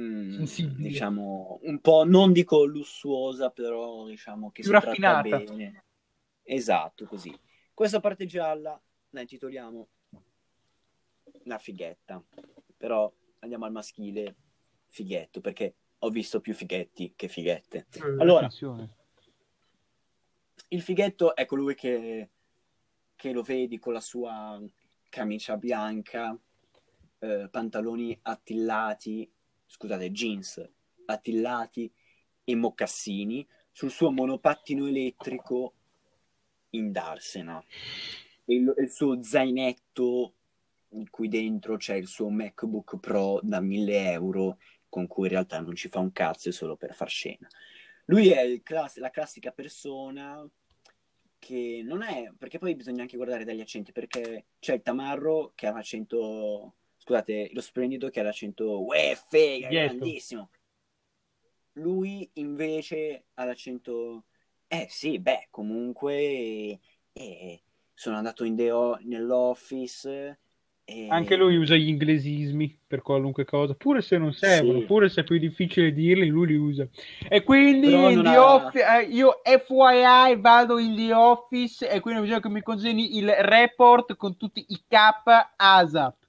mm, 0.00 0.42
diciamo, 0.76 1.60
un 1.62 1.80
po' 1.80 2.04
non 2.04 2.32
dico 2.32 2.64
lussuosa, 2.64 3.50
però 3.50 4.06
diciamo 4.06 4.50
che 4.50 4.62
Più 4.62 4.70
si 4.70 4.76
raffinata. 4.76 5.38
bene. 5.38 5.84
Esatto, 6.42 7.06
così. 7.06 7.36
Questa 7.72 8.00
parte 8.00 8.26
gialla 8.26 8.80
la 9.10 9.20
intitoliamo 9.20 9.88
La 11.44 11.58
fighetta, 11.58 12.22
però 12.76 13.12
andiamo 13.40 13.64
al 13.64 13.72
maschile 13.72 14.36
fighetto, 14.88 15.40
perché 15.40 15.74
ho 15.98 16.10
visto 16.10 16.40
più 16.40 16.54
fighetti 16.54 17.14
che 17.16 17.28
fighette. 17.28 17.86
Eh, 17.92 18.00
Allora, 18.18 18.48
il 20.68 20.82
fighetto 20.82 21.34
è 21.34 21.44
colui 21.46 21.74
che, 21.74 22.30
che 23.14 23.32
lo 23.32 23.42
vedi 23.42 23.78
con 23.78 23.92
la 23.92 24.00
sua 24.00 24.60
camicia 25.08 25.56
bianca, 25.56 26.36
eh, 27.18 27.48
pantaloni 27.50 28.18
attillati, 28.22 29.30
scusate, 29.74 30.10
jeans 30.10 30.64
attillati 31.06 31.92
e 32.44 32.54
mocassini, 32.54 33.46
sul 33.70 33.90
suo 33.90 34.10
monopattino 34.10 34.86
elettrico 34.86 35.74
in 36.70 36.92
Darsena. 36.92 37.62
E 38.44 38.54
il, 38.54 38.72
il 38.78 38.90
suo 38.90 39.22
zainetto 39.22 40.34
in 40.90 41.10
cui 41.10 41.28
dentro 41.28 41.76
c'è 41.76 41.94
il 41.94 42.06
suo 42.06 42.28
MacBook 42.28 42.98
Pro 42.98 43.40
da 43.42 43.60
1000 43.60 44.12
euro, 44.12 44.58
con 44.88 45.08
cui 45.08 45.24
in 45.24 45.32
realtà 45.32 45.60
non 45.60 45.74
ci 45.74 45.88
fa 45.88 45.98
un 45.98 46.12
cazzo, 46.12 46.50
è 46.50 46.52
solo 46.52 46.76
per 46.76 46.94
far 46.94 47.08
scena. 47.08 47.48
Lui 48.06 48.28
è 48.28 48.62
class- 48.62 48.98
la 48.98 49.10
classica 49.10 49.50
persona 49.50 50.48
che 51.38 51.82
non 51.84 52.02
è, 52.02 52.32
perché 52.38 52.58
poi 52.58 52.76
bisogna 52.76 53.02
anche 53.02 53.16
guardare 53.16 53.44
dagli 53.44 53.60
accenti, 53.60 53.90
perché 53.90 54.46
c'è 54.60 54.74
il 54.74 54.82
tamarro 54.82 55.52
che 55.54 55.66
ha 55.66 55.72
l'accento, 55.72 56.74
scusate, 57.04 57.50
lo 57.52 57.60
splendido 57.60 58.08
che 58.08 58.20
ha 58.20 58.22
l'accento, 58.22 58.82
uè, 58.82 59.14
fega, 59.28 59.68
Dietro. 59.68 59.96
grandissimo. 59.98 60.50
Lui 61.74 62.28
invece 62.34 63.26
ha 63.34 63.44
l'accento, 63.44 64.24
eh 64.66 64.86
sì, 64.88 65.18
beh, 65.18 65.48
comunque 65.50 66.80
eh, 67.12 67.62
sono 67.92 68.16
andato 68.16 68.44
in 68.44 68.54
deo- 68.54 68.98
nell'office 69.02 70.38
e... 70.84 71.08
Anche 71.10 71.36
lui 71.36 71.56
usa 71.56 71.74
gli 71.74 71.88
inglesismi 71.88 72.78
per 72.86 73.02
qualunque 73.02 73.44
cosa, 73.44 73.74
pure 73.74 74.00
se 74.00 74.16
non 74.16 74.32
servono, 74.32 74.80
Sì. 74.80 74.84
pure 74.86 75.08
se 75.10 75.20
è 75.22 75.24
più 75.24 75.36
difficile 75.38 75.92
dirli, 75.92 76.28
lui 76.28 76.46
li 76.46 76.56
usa. 76.56 76.88
E 77.28 77.42
quindi 77.42 77.92
ha- 77.92 78.54
office, 78.54 78.84
eh, 78.84 79.02
io 79.08 79.40
FYI 79.42 80.36
vado 80.40 80.78
in 80.78 80.94
the 80.94 81.12
office 81.12 81.86
e 81.88 82.00
quindi 82.00 82.22
bisogna 82.22 82.40
che 82.40 82.48
mi 82.48 82.62
consegni 82.62 83.16
il 83.18 83.28
report 83.28 84.16
con 84.16 84.36
tutti 84.38 84.64
i 84.68 84.82
K 84.88 84.96
ASAP. 85.56 86.23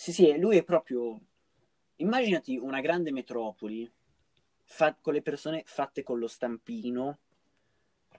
Sì, 0.00 0.12
sì, 0.12 0.38
lui 0.38 0.56
è 0.56 0.62
proprio... 0.62 1.20
Immaginati 1.96 2.56
una 2.56 2.80
grande 2.80 3.10
metropoli 3.10 3.90
fa- 4.62 4.94
con 4.94 5.12
le 5.12 5.22
persone 5.22 5.64
fatte 5.66 6.04
con 6.04 6.20
lo 6.20 6.28
stampino, 6.28 7.18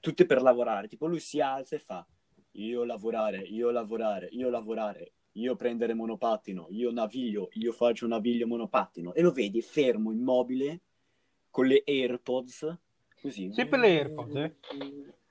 tutte 0.02 0.26
per 0.26 0.42
lavorare. 0.42 0.90
Tipo 0.90 1.08
lui 1.08 1.22
si 1.22 1.40
alza 1.40 1.78
e 1.78 1.80
fa 1.80 2.06
io 2.52 2.84
lavorare, 2.84 3.38
io 3.40 3.72
lavorare, 3.72 4.28
io 4.32 4.50
lavorare, 4.50 5.14
io 5.32 5.56
prendere 5.56 5.94
monopattino, 5.94 6.68
io 6.72 6.92
naviglio, 6.92 7.48
io 7.54 7.72
faccio 7.72 8.08
naviglio 8.08 8.46
monopattino. 8.46 9.14
E 9.14 9.22
lo 9.22 9.32
vedi 9.32 9.62
fermo, 9.62 10.12
immobile, 10.12 10.82
con 11.50 11.66
le 11.66 11.82
AirPods, 11.86 12.78
così. 13.22 13.54
Sempre 13.54 13.80
le 13.80 13.88
AirPods, 13.88 14.36
eh? 14.36 14.56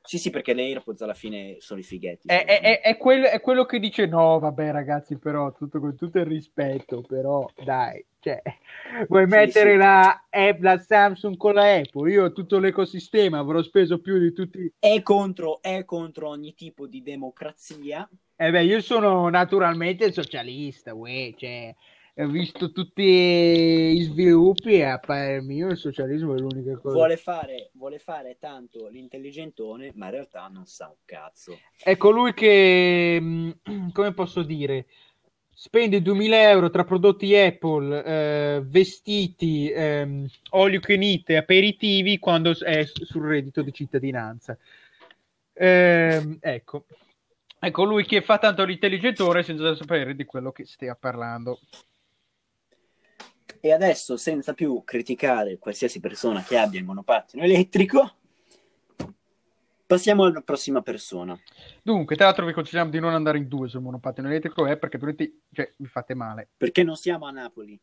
Sì, 0.03 0.19
sì, 0.19 0.31
perché 0.31 0.55
le 0.55 0.63
AirPods 0.63 1.03
alla 1.03 1.15
fine 1.15 1.57
sono 1.61 1.81
i 1.81 1.83
fighetti. 1.83 2.29
È, 2.29 2.45
è- 2.45 2.61
è- 2.61 2.81
è 2.83 2.97
quel- 2.97 3.25
è 3.25 3.41
quello 3.41 3.65
che 3.65 3.79
dice 3.79 4.07
no, 4.07 4.39
vabbè 4.39 4.71
ragazzi, 4.71 5.17
però 5.19 5.53
tutto 5.53 5.81
con 5.81 5.97
tutto 5.97 6.19
il 6.19 6.27
rispetto, 6.27 7.01
però 7.01 7.49
dai, 7.65 8.05
cioè, 8.21 8.43
vuoi 9.09 9.27
Sì, 9.27 9.51
mettere 9.51 9.77
sì. 9.77 9.77
La, 9.77 10.23
la 10.61 10.79
Samsung 10.79 11.37
con 11.37 11.55
la 11.55 11.75
Apple? 11.77 12.11
Io 12.13 12.33
tutto 12.33 12.59
l'ecosistema 12.59 13.39
avrò 13.39 13.63
speso 13.63 14.01
più 14.01 14.19
di 14.19 14.33
tutti 14.33 14.71
È 14.81 15.03
contro, 15.03 15.63
è 15.63 15.85
contro 15.85 16.31
ogni 16.31 16.53
tipo 16.53 16.89
di 16.89 17.01
democrazia. 17.01 18.11
Eh 18.41 18.51
beh, 18.53 18.63
io 18.65 18.81
sono 18.81 19.29
naturalmente 19.29 20.13
socialista, 20.13 20.95
uè, 20.95 21.35
cioè, 21.37 21.75
visto 22.27 22.73
tutti 22.73 23.03
gli 23.03 24.03
sviluppi 24.03 24.83
a 24.83 24.99
parer 24.99 25.41
mio 25.43 25.69
il 25.69 25.77
socialismo 25.77 26.35
è 26.35 26.39
l'unica 26.39 26.77
cosa. 26.77 26.97
Vuole 26.97 27.17
fare, 27.17 27.71
vuole 27.75 28.01
fare 28.01 28.39
tanto 28.41 28.89
l'intelligentone, 28.89 29.93
ma 29.95 30.07
in 30.07 30.13
realtà 30.13 30.49
non 30.49 30.67
sa 30.67 30.89
un 30.89 30.97
cazzo. 31.05 31.57
È 31.81 31.97
colui 31.97 32.35
che, 32.35 33.21
mh, 33.21 33.91
come 33.95 34.13
posso 34.15 34.43
dire, 34.43 34.87
spende 35.55 36.03
2000 36.03 36.51
euro 36.51 36.71
tra 36.71 36.85
prodotti 36.85 37.37
Apple, 37.37 38.05
eh, 38.05 38.63
vestiti, 38.65 39.71
ehm, 39.71 40.29
olio 40.51 40.81
che 40.81 40.97
nite, 40.97 41.37
aperitivi 41.37 42.19
quando 42.19 42.51
è 42.59 42.85
sul 42.85 43.27
reddito 43.27 43.63
di 43.63 43.73
cittadinanza. 43.73 44.59
Ehm, 45.53 46.39
ecco. 46.41 46.85
È 47.61 47.73
colui 47.73 48.05
che 48.05 48.23
fa 48.23 48.39
tanto 48.39 48.65
l'intelligentore 48.65 49.43
senza 49.43 49.75
sapere 49.75 50.15
di 50.15 50.25
quello 50.25 50.53
che 50.53 50.65
stia 50.65 50.95
parlando. 50.95 51.59
E 53.61 53.73
adesso, 53.73 54.17
senza 54.17 54.55
più 54.55 54.83
criticare 54.85 55.59
qualsiasi 55.59 56.01
persona 56.01 56.43
che 56.43 56.57
abbia 56.57 56.79
il 56.79 56.85
monopattino 56.85 57.43
elettrico, 57.43 58.17
passiamo 59.87 60.25
alla 60.25 60.43
prossima 60.43 60.83
persona. 60.83 61.39
Dunque, 61.83 62.15
tra 62.15 62.27
l'altro 62.27 62.47
vi 62.47 62.53
consigliamo 62.53 62.91
di 62.91 63.01
non 63.01 63.15
andare 63.15 63.39
in 63.39 63.49
due 63.49 63.69
sul 63.69 63.81
monopattino 63.81 64.29
elettrico, 64.29 64.67
eh, 64.67 64.77
perché 64.77 64.99
cioè, 65.53 65.73
vi 65.77 65.87
fate 65.87 66.15
male. 66.15 66.49
Perché 66.57 66.85
non 66.85 66.97
siamo 66.97 67.27
a 67.27 67.31
Napoli. 67.31 67.81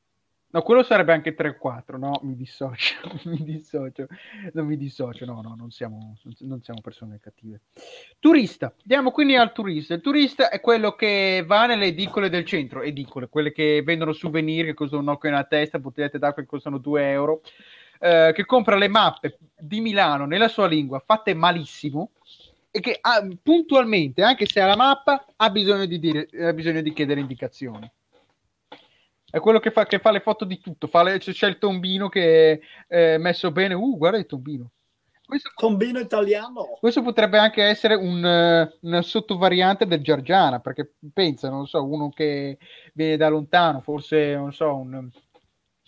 No, 0.55 0.61
quello 0.61 0.83
sarebbe 0.83 1.11
anche 1.11 1.33
3 1.33 1.57
4, 1.57 1.97
no? 1.97 2.17
Mi 2.23 2.33
dissocio, 2.33 2.95
mi 3.25 3.43
dissocio, 3.43 4.07
non 4.53 4.65
mi 4.65 4.77
dissocio, 4.77 5.25
no, 5.25 5.41
no, 5.41 5.53
non 5.53 5.69
siamo, 5.69 6.15
non 6.39 6.61
siamo 6.61 6.79
persone 6.79 7.19
cattive. 7.19 7.59
Turista, 8.19 8.73
andiamo 8.79 9.11
quindi 9.11 9.35
al 9.35 9.51
turista. 9.51 9.95
Il 9.95 9.99
turista 9.99 10.47
è 10.47 10.61
quello 10.61 10.93
che 10.93 11.43
va 11.45 11.65
nelle 11.65 11.87
edicole 11.87 12.29
del 12.29 12.45
centro, 12.45 12.83
edicole, 12.83 13.27
quelle 13.27 13.51
che 13.51 13.81
vendono 13.83 14.13
souvenir 14.13 14.63
che 14.63 14.73
costano 14.73 15.01
un 15.01 15.09
occhio 15.09 15.29
nella 15.29 15.43
testa, 15.43 15.77
bottigliette 15.77 16.19
d'acqua 16.19 16.41
che 16.41 16.47
costano 16.47 16.77
2 16.77 17.09
euro, 17.09 17.41
eh, 17.99 18.31
che 18.33 18.45
compra 18.45 18.77
le 18.77 18.87
mappe 18.87 19.37
di 19.59 19.81
Milano 19.81 20.25
nella 20.25 20.47
sua 20.47 20.67
lingua, 20.67 21.03
fatte 21.05 21.33
malissimo, 21.33 22.11
e 22.71 22.79
che 22.79 22.97
ha, 23.01 23.27
puntualmente, 23.43 24.23
anche 24.23 24.45
se 24.45 24.61
ha 24.61 24.67
la 24.67 24.77
mappa, 24.77 25.25
ha 25.35 25.49
bisogno 25.49 25.85
di, 25.85 25.99
dire, 25.99 26.29
ha 26.47 26.53
bisogno 26.53 26.79
di 26.79 26.93
chiedere 26.93 27.19
indicazioni. 27.19 27.91
È 29.35 29.41
quello 29.41 29.59
che 29.59 29.69
fa, 29.69 29.85
che 29.85 29.99
fa 29.99 30.11
le 30.11 30.21
foto 30.21 30.45
di 30.45 30.61
tutto. 30.61 30.87
Fa 30.87 31.03
le- 31.03 31.17
c'è, 31.17 31.33
c'è 31.33 31.49
il 31.49 31.57
tombino 31.57 32.07
che 32.07 32.61
è 32.87 33.17
messo 33.17 33.51
bene. 33.51 33.73
Uh, 33.73 33.97
guarda 33.97 34.17
il 34.17 34.25
tombino. 34.25 34.71
Questo, 35.25 35.51
Tombino 35.57 35.99
italiano. 35.99 36.77
questo 36.79 37.01
potrebbe 37.01 37.37
anche 37.37 37.61
essere 37.61 37.95
un, 37.95 38.23
eh, 38.23 38.77
una 38.79 39.01
sottovariante 39.01 39.85
del 39.85 40.01
Giargiana, 40.01 40.61
perché 40.61 40.93
pensa, 41.11 41.49
non 41.49 41.67
so, 41.67 41.83
uno 41.83 42.11
che 42.11 42.59
viene 42.93 43.17
da 43.17 43.27
lontano, 43.27 43.81
forse, 43.81 44.35
non 44.35 44.53
so, 44.53 44.73
un, 44.73 45.09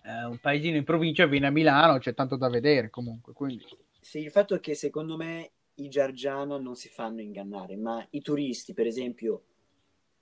eh, 0.04 0.26
un 0.26 0.38
paesino 0.40 0.76
in 0.76 0.84
provincia, 0.84 1.26
viene 1.26 1.48
a 1.48 1.52
Milano, 1.52 2.00
c'è 2.00 2.14
tanto 2.14 2.36
da 2.36 2.50
vedere 2.50 2.90
comunque. 2.90 3.32
Quindi. 3.32 3.64
Sì, 4.02 4.24
il 4.24 4.32
fatto 4.32 4.56
è 4.56 4.60
che 4.60 4.74
secondo 4.74 5.16
me 5.16 5.52
i 5.76 5.88
Giargiano 5.88 6.58
non 6.58 6.76
si 6.76 6.90
fanno 6.90 7.22
ingannare, 7.22 7.78
ma 7.78 8.06
i 8.10 8.22
turisti, 8.22 8.74
per 8.74 8.88
esempio, 8.88 9.44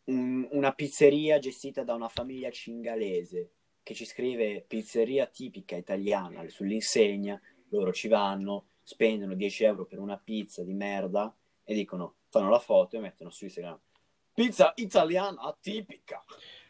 un- 0.05 0.47
una 0.51 0.73
pizzeria 0.73 1.39
gestita 1.39 1.83
da 1.83 1.93
una 1.93 2.09
famiglia 2.09 2.49
cingalese 2.51 3.49
che 3.83 3.93
ci 3.93 4.05
scrive 4.05 4.63
pizzeria 4.67 5.25
tipica 5.27 5.75
italiana 5.75 6.47
sull'insegna, 6.47 7.39
loro 7.69 7.91
ci 7.93 8.07
vanno, 8.07 8.65
spendono 8.83 9.33
10 9.35 9.63
euro 9.63 9.85
per 9.85 9.99
una 9.99 10.17
pizza 10.17 10.63
di 10.63 10.73
merda 10.73 11.35
e 11.63 11.73
dicono, 11.73 12.15
fanno 12.29 12.49
la 12.49 12.59
foto 12.59 12.95
e 12.95 12.99
mettono 12.99 13.29
su 13.29 13.43
Instagram. 13.45 13.79
Pizza 14.33 14.73
italiana 14.77 15.55
tipica. 15.59 16.23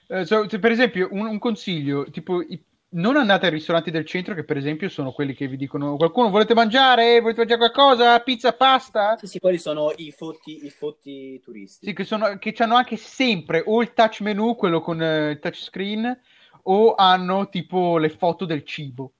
Eh, 0.07 0.25
so- 0.25 0.45
per 0.47 0.71
esempio, 0.71 1.07
un, 1.11 1.25
un 1.25 1.39
consiglio, 1.39 2.09
tipo, 2.11 2.41
i- 2.41 2.63
non 2.95 3.17
andate 3.17 3.45
ai 3.45 3.51
ristoranti 3.51 3.91
del 3.91 4.05
centro 4.05 4.33
che 4.33 4.43
per 4.43 4.57
esempio 4.57 4.89
sono 4.89 5.11
quelli 5.11 5.33
che 5.33 5.47
vi 5.47 5.57
dicono 5.57 5.95
qualcuno 5.97 6.29
volete 6.29 6.53
mangiare? 6.53 7.19
Volete 7.19 7.39
mangiare 7.39 7.59
qualcosa? 7.59 8.19
Pizza, 8.19 8.53
pasta? 8.53 9.17
Sì, 9.17 9.27
sì, 9.27 9.39
quelli 9.39 9.57
sono 9.57 9.91
i 9.97 10.11
fotti, 10.11 10.65
i 10.65 10.69
fotti 10.69 11.39
turisti. 11.41 11.87
Sì, 11.87 11.93
che, 11.93 12.03
sono, 12.03 12.37
che 12.37 12.53
hanno 12.57 12.75
anche 12.75 12.97
sempre 12.97 13.63
o 13.65 13.81
il 13.81 13.93
touch 13.93 14.21
menu, 14.21 14.55
quello 14.55 14.81
con 14.81 15.01
eh, 15.01 15.31
il 15.31 15.39
touchscreen, 15.39 16.19
o 16.63 16.95
hanno 16.95 17.49
tipo 17.49 17.97
le 17.97 18.09
foto 18.09 18.45
del 18.45 18.63
cibo. 18.63 19.11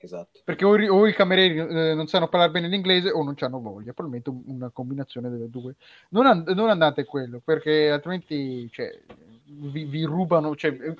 Esatto. 0.00 0.40
Perché 0.44 0.64
o, 0.64 0.76
i- 0.78 0.88
o 0.88 1.06
i 1.08 1.12
camerieri 1.12 1.58
eh, 1.58 1.94
non 1.94 2.06
sanno 2.06 2.28
parlare 2.28 2.52
bene 2.52 2.68
l'inglese 2.68 3.10
o 3.10 3.22
non 3.24 3.34
hanno 3.40 3.60
voglia, 3.60 3.92
probabilmente 3.92 4.30
un- 4.30 4.42
una 4.46 4.70
combinazione 4.70 5.28
delle 5.28 5.50
due. 5.50 5.74
Non, 6.10 6.26
and- 6.26 6.48
non 6.50 6.70
andate 6.70 7.00
a 7.00 7.04
quello, 7.04 7.40
perché 7.44 7.90
altrimenti 7.90 8.68
cioè, 8.70 8.96
vi, 9.48 9.84
vi 9.84 10.04
rubano. 10.04 10.54
Cioè, 10.54 10.72
vi- 10.72 10.94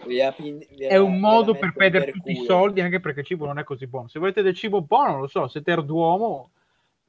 è 0.86 0.96
un 0.96 1.18
modo 1.20 1.54
per 1.54 1.72
perdere 1.74 2.04
per 2.04 2.12
tutti 2.14 2.32
i 2.32 2.44
soldi 2.44 2.80
anche 2.80 3.00
perché 3.00 3.20
il 3.20 3.26
cibo 3.26 3.46
non 3.46 3.58
è 3.58 3.64
così 3.64 3.86
buono. 3.86 4.08
Se 4.08 4.18
volete 4.18 4.42
del 4.42 4.54
cibo 4.54 4.82
buono, 4.82 5.12
non 5.12 5.20
lo 5.20 5.26
so, 5.26 5.48
siete 5.48 5.70
Erduomo, 5.72 6.50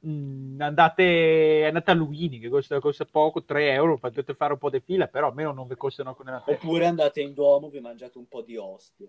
mh, 0.00 0.60
andate, 0.60 1.64
andate 1.66 1.90
a 1.90 1.94
Luini 1.94 2.38
che 2.38 2.48
costa, 2.48 2.78
costa 2.80 3.04
poco, 3.04 3.42
3 3.42 3.70
euro, 3.72 3.98
potete 3.98 4.34
fare 4.34 4.52
un 4.52 4.58
po' 4.58 4.70
di 4.70 4.80
fila, 4.80 5.06
però 5.06 5.28
almeno 5.28 5.52
non 5.52 5.66
vi 5.66 5.76
costano 5.76 6.14
con 6.14 6.26
testa. 6.26 6.50
Oppure 6.50 6.86
andate 6.86 7.20
in 7.20 7.32
Duomo, 7.32 7.68
vi 7.68 7.80
mangiate 7.80 8.18
un 8.18 8.26
po' 8.28 8.42
di 8.42 8.56
ostie. 8.56 9.08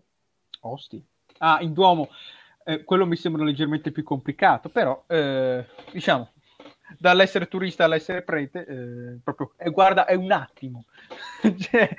Osti. 0.62 1.04
Ah, 1.40 1.60
in 1.62 1.74
Duomo, 1.74 2.10
eh, 2.64 2.84
quello 2.84 3.06
mi 3.06 3.16
sembra 3.16 3.44
leggermente 3.44 3.92
più 3.92 4.04
complicato, 4.04 4.70
però 4.70 5.04
eh, 5.08 5.66
diciamo, 5.92 6.32
dall'essere 6.98 7.48
turista 7.48 7.84
all'essere 7.86 8.22
prete, 8.24 8.66
eh, 8.66 9.20
proprio, 9.24 9.54
eh, 9.58 9.70
guarda, 9.70 10.06
è 10.06 10.16
un 10.16 10.32
attimo. 10.32 10.86
Cioè, 11.60 11.90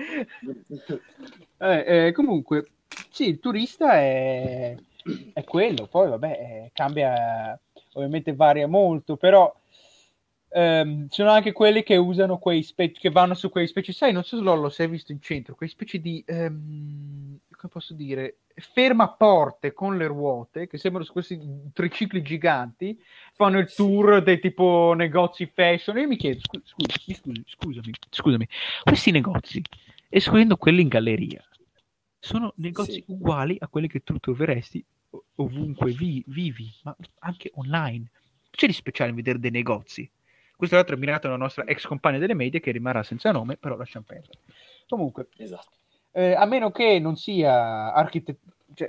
Eh, 1.59 2.07
eh, 2.09 2.13
comunque, 2.13 2.73
sì, 3.11 3.29
il 3.29 3.39
turista 3.39 3.95
è, 3.95 4.75
è 5.33 5.45
quello, 5.45 5.87
poi 5.87 6.09
vabbè, 6.09 6.29
eh, 6.31 6.71
cambia, 6.73 7.59
ovviamente 7.95 8.35
varia 8.35 8.67
molto, 8.67 9.17
però 9.17 9.53
ehm, 10.51 11.09
sono 11.09 11.31
anche 11.31 11.53
quelli 11.53 11.83
che 11.83 11.97
usano 11.97 12.39
quei 12.39 12.63
specie, 12.63 12.99
che 13.01 13.11
vanno 13.11 13.35
su 13.35 13.49
quei 13.51 13.67
specie, 13.67 13.93
sai, 13.93 14.13
non 14.13 14.25
so 14.25 14.37
se 14.37 14.43
Lollo 14.43 14.69
si 14.69 14.83
è 14.83 14.89
visto 14.89 15.13
in 15.13 15.21
centro, 15.21 15.55
quei 15.55 15.69
specie 15.69 16.01
di, 16.01 16.23
ehm, 16.27 17.39
come 17.57 17.73
posso 17.73 17.95
dire, 17.95 18.39
fermaporte 18.57 19.73
con 19.73 19.97
le 19.97 20.07
ruote, 20.07 20.67
che 20.67 20.79
sembrano 20.79 21.07
questi 21.11 21.39
tricicli 21.73 22.23
giganti, 22.23 23.01
fanno 23.35 23.59
il 23.59 23.73
tour 23.73 24.23
dei 24.23 24.39
tipo 24.41 24.93
negozi 24.97 25.47
fashion, 25.47 25.97
e 25.97 26.03
io 26.03 26.09
mi 26.09 26.17
chiedo, 26.17 26.41
scu- 26.41 26.63
scusi, 26.65 27.15
scusi, 27.15 27.43
scusami, 27.47 27.93
scusami, 28.11 28.49
questi 28.85 29.11
negozi, 29.11 29.63
escludendo 30.09 30.57
quelli 30.57 30.83
in 30.83 30.89
galleria, 30.89 31.45
sono 32.19 32.53
negozi 32.57 32.93
sì. 32.93 33.05
uguali 33.09 33.57
a 33.59 33.69
quelli 33.69 33.89
che 33.89 34.03
tu 34.05 34.19
troveresti 34.19 34.85
ovunque 35.37 35.93
vi- 35.93 36.25
vivi, 36.27 36.73
ma 36.85 36.97
anche 37.21 37.51
online. 37.55 38.11
C'è 38.51 38.67
di 38.67 38.73
speciale 38.73 39.11
in 39.11 39.17
vedere 39.17 39.39
dei 39.39 39.51
negozi. 39.51 40.09
Questo 40.55 40.77
tra 40.77 40.77
l'altro 40.77 40.95
è 40.95 40.99
mirato 40.99 41.27
alla 41.27 41.37
nostra 41.37 41.65
ex 41.65 41.87
compagna 41.87 42.19
delle 42.19 42.35
medie 42.35 42.61
che 42.61 42.71
rimarrà 42.71 43.03
senza 43.03 43.33
nome, 43.33 43.57
però 43.57 43.77
lasciamo 43.77 44.05
perdere. 44.07 44.39
Comunque, 44.87 45.29
esatto. 45.39 45.82
Eh, 46.13 46.35
a 46.35 46.45
meno 46.45 46.71
che 46.71 46.99
non 46.99 47.17
sia 47.17 47.93
architettura, 47.93 48.55
cioè, 48.75 48.89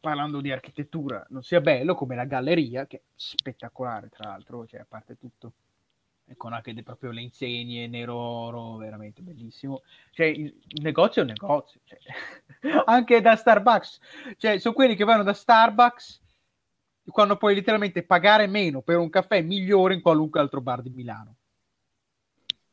parlando 0.00 0.40
di 0.40 0.52
architettura, 0.52 1.24
non 1.30 1.42
sia 1.42 1.60
bello 1.60 1.94
come 1.94 2.14
la 2.14 2.24
galleria, 2.24 2.86
che 2.86 2.96
è 2.96 3.02
spettacolare 3.14 4.08
tra 4.08 4.28
l'altro, 4.28 4.66
cioè, 4.66 4.80
a 4.80 4.86
parte 4.88 5.16
tutto 5.18 5.52
con 6.36 6.52
anche 6.52 6.72
de, 6.72 6.82
proprio 6.82 7.10
le 7.10 7.22
insegne 7.22 7.88
nero 7.88 8.14
oro, 8.14 8.76
veramente 8.76 9.22
bellissimo. 9.22 9.82
Cioè, 10.12 10.26
il 10.26 10.54
negozio 10.80 11.22
è 11.22 11.24
un 11.24 11.30
negozio, 11.30 11.80
cioè, 11.84 11.98
anche 12.86 13.20
da 13.20 13.36
Starbucks, 13.36 14.00
cioè, 14.36 14.58
sono 14.58 14.74
quelli 14.74 14.94
che 14.94 15.04
vanno 15.04 15.22
da 15.22 15.32
Starbucks 15.32 16.20
quando 17.10 17.36
puoi 17.36 17.54
letteralmente 17.54 18.04
pagare 18.04 18.46
meno 18.46 18.82
per 18.82 18.96
un 18.96 19.10
caffè 19.10 19.42
migliore 19.42 19.94
in 19.94 20.00
qualunque 20.00 20.40
altro 20.40 20.60
bar 20.60 20.82
di 20.82 20.90
Milano. 20.90 21.34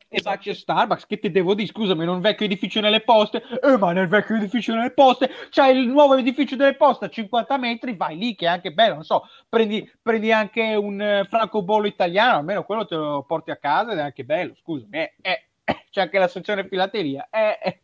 E 0.09 0.21
c'è 0.21 0.53
Starbucks, 0.53 1.05
che 1.05 1.19
ti 1.19 1.29
devo 1.29 1.53
dire, 1.53 1.67
scusami, 1.67 2.05
non 2.05 2.21
vecchio 2.21 2.45
edificio 2.45 2.79
nelle 2.79 3.01
poste, 3.01 3.43
eh, 3.61 3.77
ma 3.77 3.91
nel 3.91 4.07
vecchio 4.07 4.35
edificio 4.35 4.73
nelle 4.73 4.91
poste 4.91 5.29
c'è 5.49 5.67
il 5.67 5.85
nuovo 5.85 6.15
edificio 6.15 6.55
delle 6.55 6.75
poste 6.75 7.05
a 7.05 7.09
50 7.09 7.57
metri, 7.57 7.93
vai 7.93 8.17
lì 8.17 8.33
che 8.33 8.45
è 8.45 8.49
anche 8.49 8.71
bello, 8.71 8.93
non 8.93 9.03
so, 9.03 9.27
prendi, 9.49 9.89
prendi 10.01 10.31
anche 10.31 10.75
un 10.75 11.21
uh, 11.23 11.27
francobollo 11.27 11.87
italiano, 11.87 12.37
almeno 12.37 12.63
quello 12.63 12.85
te 12.85 12.95
lo 12.95 13.23
porti 13.27 13.51
a 13.51 13.57
casa 13.57 13.91
ed 13.91 13.97
è 13.97 14.01
anche 14.01 14.23
bello, 14.23 14.55
scusami, 14.55 14.91
eh, 14.91 15.15
eh, 15.21 15.47
eh 15.65 15.85
c'è 15.89 15.99
anche 15.99 16.19
la 16.19 16.29
sezione 16.29 16.65
filateria, 16.65 17.27
eh, 17.29 17.81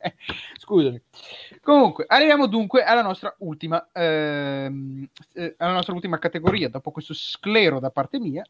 scusami. 0.59 1.01
Comunque, 1.61 2.05
arriviamo 2.07 2.47
dunque 2.47 2.85
alla 2.85 3.01
nostra 3.01 3.35
ultima, 3.39 3.89
ehm, 3.91 5.09
eh, 5.33 5.55
alla 5.57 5.73
nostra 5.73 5.93
ultima 5.93 6.19
categoria, 6.19 6.69
dopo 6.69 6.91
questo 6.91 7.13
sclero 7.13 7.81
da 7.81 7.89
parte 7.89 8.17
mia. 8.17 8.45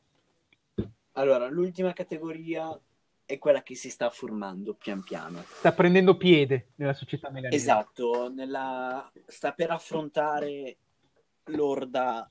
Allora, 1.14 1.48
l'ultima 1.48 1.92
categoria 1.94 2.80
è 3.26 3.38
quella 3.38 3.64
che 3.64 3.76
si 3.76 3.90
sta 3.90 4.10
formando 4.10 4.74
pian 4.74 5.02
piano. 5.02 5.44
Sta 5.44 5.72
prendendo 5.72 6.18
piede 6.18 6.72
nella 6.76 6.94
società 6.94 7.30
milanese. 7.30 7.56
Esatto, 7.56 8.30
nella... 8.30 9.12
sta 9.26 9.54
per 9.54 9.72
affrontare 9.72 10.78
l'orda 11.46 12.30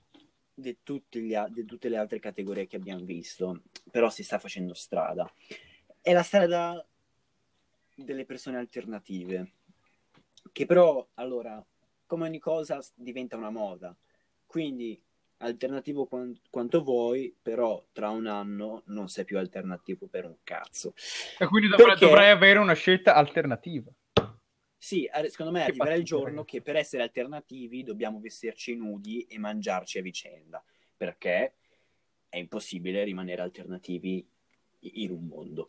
di, 0.55 0.77
gli... 1.11 1.37
di, 1.49 1.65
tutte 1.65 1.89
le 1.89 1.97
altre 1.97 2.19
categorie 2.19 2.67
che 2.67 2.77
abbiamo 2.77 3.05
visto, 3.05 3.63
però 3.91 4.11
si 4.11 4.23
sta 4.23 4.39
facendo 4.39 4.75
strada. 4.75 5.31
È 6.01 6.13
la 6.13 6.23
strada 6.23 6.85
delle 7.95 8.25
persone 8.25 8.59
alternative, 8.59 9.53
che 10.53 10.67
però, 10.67 11.07
allora, 11.15 11.65
come 12.07 12.27
ogni 12.27 12.39
cosa, 12.39 12.81
diventa 12.95 13.37
una 13.37 13.51
moda. 13.51 13.97
Quindi 14.45 15.01
alternativo 15.43 16.07
quant- 16.07 16.41
quanto 16.51 16.83
vuoi, 16.83 17.35
però 17.41 17.85
tra 17.93 18.11
un 18.11 18.27
anno 18.27 18.83
non 18.87 19.09
sei 19.09 19.25
più 19.25 19.39
alternativo 19.39 20.07
per 20.07 20.25
un 20.25 20.37
cazzo. 20.43 20.95
E 21.39 21.47
quindi 21.47 21.69
dovrai, 21.69 21.91
Perché... 21.91 22.07
dovrai 22.07 22.31
avere 22.31 22.59
una 22.59 22.75
scelta 22.75 23.15
alternativa. 23.15 23.91
Sì, 24.77 25.09
secondo 25.29 25.53
me 25.53 25.61
che 25.61 25.71
arriverà 25.71 25.95
il 25.95 26.05
giorno 26.05 26.45
che 26.45 26.61
per 26.61 26.75
essere 26.75 27.05
alternativi 27.05 27.85
dobbiamo 27.85 28.19
vestirci 28.19 28.75
nudi 28.75 29.23
e 29.23 29.39
mangiarci 29.39 29.99
a 29.99 30.03
vicenda, 30.03 30.63
perché 30.97 31.55
è 32.29 32.39
impossibile 32.39 33.05
rimanere 33.05 33.43
alternativi 33.43 34.27
in 34.81 35.11
un 35.13 35.27
mondo. 35.27 35.69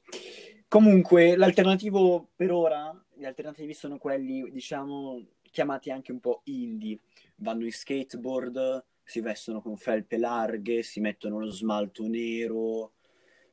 Comunque, 0.68 1.36
l'alternativo 1.36 2.30
per 2.36 2.52
ora, 2.52 3.06
gli 3.14 3.26
alternativi 3.26 3.76
sono 3.76 4.00
quelli, 4.00 4.50
diciamo, 4.50 5.24
chiamati 5.52 5.92
anche 5.92 6.12
un 6.12 6.20
po' 6.20 6.42
indie. 6.46 6.98
Vanno 7.36 7.66
in 7.66 7.72
skateboard, 7.72 8.84
si 9.04 9.20
vestono 9.22 9.62
con 9.62 9.78
felpe 9.78 10.18
larghe, 10.18 10.82
si 10.84 11.00
mettono 11.00 11.40
lo 11.40 11.50
smalto 11.50 12.08
nero, 12.08 12.94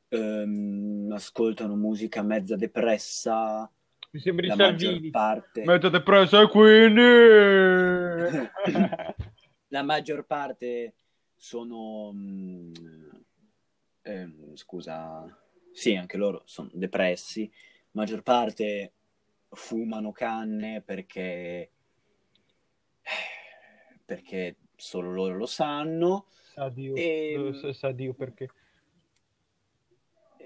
ehm, 0.07 1.11
ascoltano 1.13 1.75
musica 1.75 2.21
mezza 2.21 2.55
depressa. 2.55 3.71
Mi 4.11 4.19
sembra 4.19 4.47
di 4.47 4.55
Salvini. 4.55 5.09
Parte... 5.09 5.63
Mezza 5.63 5.89
depressa 5.89 6.47
quindi... 6.47 7.01
la 9.67 9.83
maggior 9.83 10.25
parte 10.25 10.95
sono... 11.35 12.11
Mm, 12.13 12.73
ehm, 14.01 14.55
scusa... 14.55 15.25
Sì, 15.73 15.95
anche 15.95 16.17
loro 16.17 16.41
sono 16.45 16.69
depressi. 16.73 17.49
La 17.91 18.01
maggior 18.01 18.23
parte 18.23 18.93
fumano 19.49 20.11
canne 20.11 20.81
perché 20.81 21.71
perché 24.11 24.57
solo 24.81 25.11
loro 25.11 25.37
lo 25.37 25.45
sanno. 25.45 26.25
Sa 26.53 26.69
Dio, 26.69 26.95
e, 26.95 27.33
ehm, 27.33 27.71
sa 27.71 27.91
Dio 27.91 28.13
perché. 28.13 28.49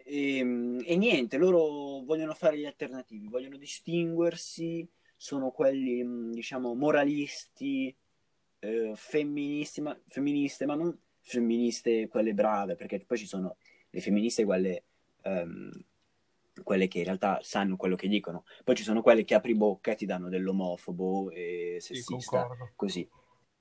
E, 0.03 0.37
ehm, 0.37 0.83
e, 0.85 0.97
niente, 0.97 1.37
loro 1.37 2.03
vogliono 2.03 2.33
fare 2.33 2.57
gli 2.57 2.65
alternativi, 2.65 3.27
vogliono 3.27 3.55
distinguersi, 3.55 4.87
sono 5.15 5.51
quelli, 5.51 6.03
mm, 6.03 6.31
diciamo, 6.33 6.75
moralisti, 6.75 7.95
eh, 8.59 8.91
femministi, 8.93 9.81
ma, 9.81 9.97
femministe, 10.05 10.65
ma 10.65 10.75
non 10.75 10.95
femministe 11.21 12.07
quelle 12.09 12.33
brave, 12.33 12.75
perché 12.75 12.99
poi 13.05 13.17
ci 13.17 13.25
sono 13.25 13.55
le 13.89 14.01
femministe 14.01 14.43
quelle, 14.43 14.83
um, 15.23 15.71
quelle 16.61 16.87
che 16.87 16.99
in 16.99 17.05
realtà 17.05 17.39
sanno 17.41 17.77
quello 17.77 17.95
che 17.95 18.09
dicono, 18.09 18.43
poi 18.63 18.75
ci 18.75 18.83
sono 18.83 19.01
quelle 19.01 19.23
che 19.23 19.33
apri 19.33 19.55
bocca 19.55 19.91
e 19.91 19.95
ti 19.95 20.05
danno 20.05 20.29
dell'omofobo 20.29 21.31
e 21.31 21.77
sessista, 21.79 22.47
sì, 22.51 22.71
così 22.75 23.09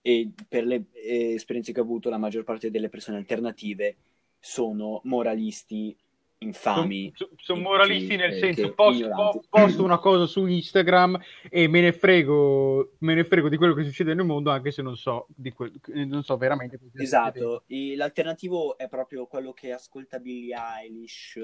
e 0.07 0.31
per 0.47 0.67
le 0.67 0.85
eh, 0.93 1.33
esperienze 1.33 1.73
che 1.73 1.81
ho 1.81 1.83
avuto 1.83 2.11
la 2.11 2.19
maggior 2.19 2.45
parte 2.45 2.71
delle 2.71 2.91
persone 2.91 3.17
alternative 3.17 3.97
sono 4.39 5.01
moralisti 5.05 5.97
infami. 6.41 7.11
Sono 7.15 7.31
son 7.37 7.61
moralisti 7.63 8.15
nel 8.17 8.35
eh, 8.35 8.39
senso, 8.39 8.75
posto, 8.75 9.43
posto, 9.49 9.83
una 9.83 9.97
cosa 9.97 10.27
su 10.27 10.45
Instagram 10.45 11.19
e 11.49 11.69
me 11.69 11.81
ne, 11.81 11.93
frego, 11.95 12.97
me 12.99 13.15
ne 13.15 13.25
frego 13.25 13.49
di 13.49 13.57
quello 13.57 13.73
che 13.73 13.85
succede 13.85 14.13
nel 14.13 14.27
mondo 14.27 14.51
anche 14.51 14.73
se 14.73 14.83
non 14.83 14.95
so, 14.95 15.27
di 15.35 15.51
que- 15.53 15.73
non 16.05 16.23
so 16.23 16.37
veramente. 16.37 16.79
Esatto, 16.97 17.65
e 17.67 17.97
l'alternativo 17.97 18.77
è 18.77 18.91
proprio 18.91 19.27
quello 19.27 19.55
che 19.55 19.73
ascolta 19.73 20.19
Billie 20.19 20.55
Eilish, 20.83 21.41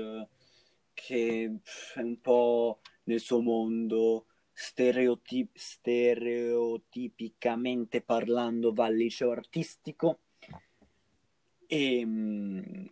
che 0.92 1.50
è 1.94 2.00
un 2.02 2.20
po' 2.20 2.80
nel 3.04 3.20
suo 3.20 3.40
mondo 3.40 4.26
stereotip- 4.60 5.56
stereotipicamente 5.56 8.02
parlando 8.02 8.74
va 8.74 8.84
al 8.84 8.94
liceo 8.94 9.30
artistico 9.30 10.18
e 11.66 12.04
mm, 12.04 12.84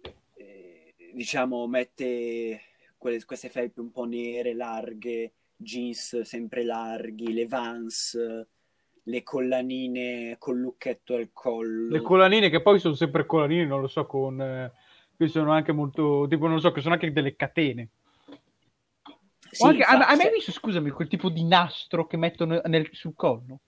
diciamo 1.13 1.67
mette 1.67 2.63
quelle, 2.97 3.23
queste 3.27 3.51
felpe 3.51 3.81
un 3.81 3.91
po' 3.91 4.07
nere, 4.07 4.55
larghe, 4.55 5.35
jeans 5.57 6.23
sempre 6.23 6.65
larghi, 6.65 7.35
le 7.35 7.47
Vans, 7.47 8.19
le 9.03 9.23
collanine 9.23 10.37
col 10.39 10.59
lucchetto 10.59 11.17
al 11.17 11.29
collo. 11.35 11.91
Le 11.91 12.01
collanine 12.01 12.49
che 12.49 12.63
poi 12.63 12.79
sono 12.79 12.95
sempre 12.95 13.27
collanine, 13.27 13.67
non 13.67 13.83
lo 13.83 13.89
so, 13.89 14.07
con... 14.07 14.41
Eh, 14.41 14.73
che 15.19 15.29
sono 15.29 15.53
anche 15.53 15.73
molto... 15.73 16.27
tipo, 16.29 16.47
non 16.47 16.61
so, 16.61 16.73
che 16.73 16.81
sono 16.81 16.95
anche 16.95 17.13
delle 17.13 17.37
catene. 17.37 17.91
Sì, 19.59 19.65
anche, 19.65 19.83
hai, 19.83 20.01
hai 20.01 20.17
mai 20.17 20.31
visto, 20.31 20.53
scusami, 20.53 20.91
quel 20.91 21.09
tipo 21.09 21.29
di 21.29 21.43
nastro 21.43 22.07
che 22.07 22.17
mettono 22.17 22.61
nel, 22.67 22.89
sul 22.93 23.15
collo? 23.17 23.59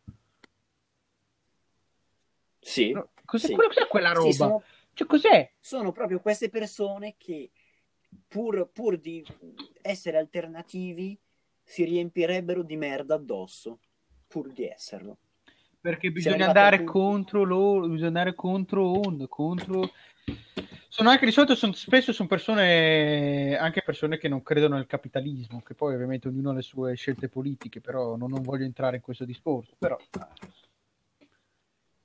Sì. 2.61 2.93
No, 2.93 3.09
cos'è, 3.25 3.49
sì. 3.49 3.55
cos'è, 3.55 3.89
quella 3.89 4.13
roba? 4.13 4.31
Sì, 4.31 4.37
sono, 4.37 4.63
cioè, 4.95 5.07
cos'è? 5.09 5.53
Sono 5.59 5.91
proprio 5.91 6.21
queste 6.21 6.49
persone 6.49 7.17
che, 7.19 7.51
pur, 8.29 8.71
pur 8.73 8.99
di 8.99 9.27
essere 9.83 10.19
alternativi, 10.19 11.19
si 11.65 11.83
riempirebbero 11.83 12.63
di 12.63 12.77
merda 12.77 13.17
addosso, 13.17 13.81
pur 14.29 14.53
di 14.53 14.69
esserlo. 14.69 15.19
Perché 15.81 16.13
bisogna 16.13 16.47
andare 16.47 16.85
contro 16.85 17.43
loro, 17.43 17.89
bisogna 17.89 18.07
andare 18.07 18.37
contro 18.37 18.87
Onda, 18.87 19.27
contro 19.27 19.91
sono 20.89 21.11
anche 21.11 21.25
di 21.25 21.33
solito 21.33 21.55
sono, 21.55 21.73
spesso 21.73 22.13
sono 22.13 22.29
persone 22.29 23.57
anche 23.57 23.83
persone 23.83 24.19
che 24.19 24.29
non 24.29 24.43
credono 24.43 24.77
nel 24.77 24.87
capitalismo 24.87 25.63
che 25.63 25.75
poi 25.75 25.95
ovviamente 25.95 26.29
ognuno 26.29 26.51
ha 26.51 26.55
le 26.55 26.63
sue 26.63 26.95
scelte 26.95 27.29
politiche 27.29 27.81
però 27.81 28.17
non, 28.17 28.31
non 28.31 28.43
voglio 28.43 28.65
entrare 28.65 28.97
in 28.97 29.03
questo 29.03 29.25
discorso 29.25 29.75
però 29.79 29.97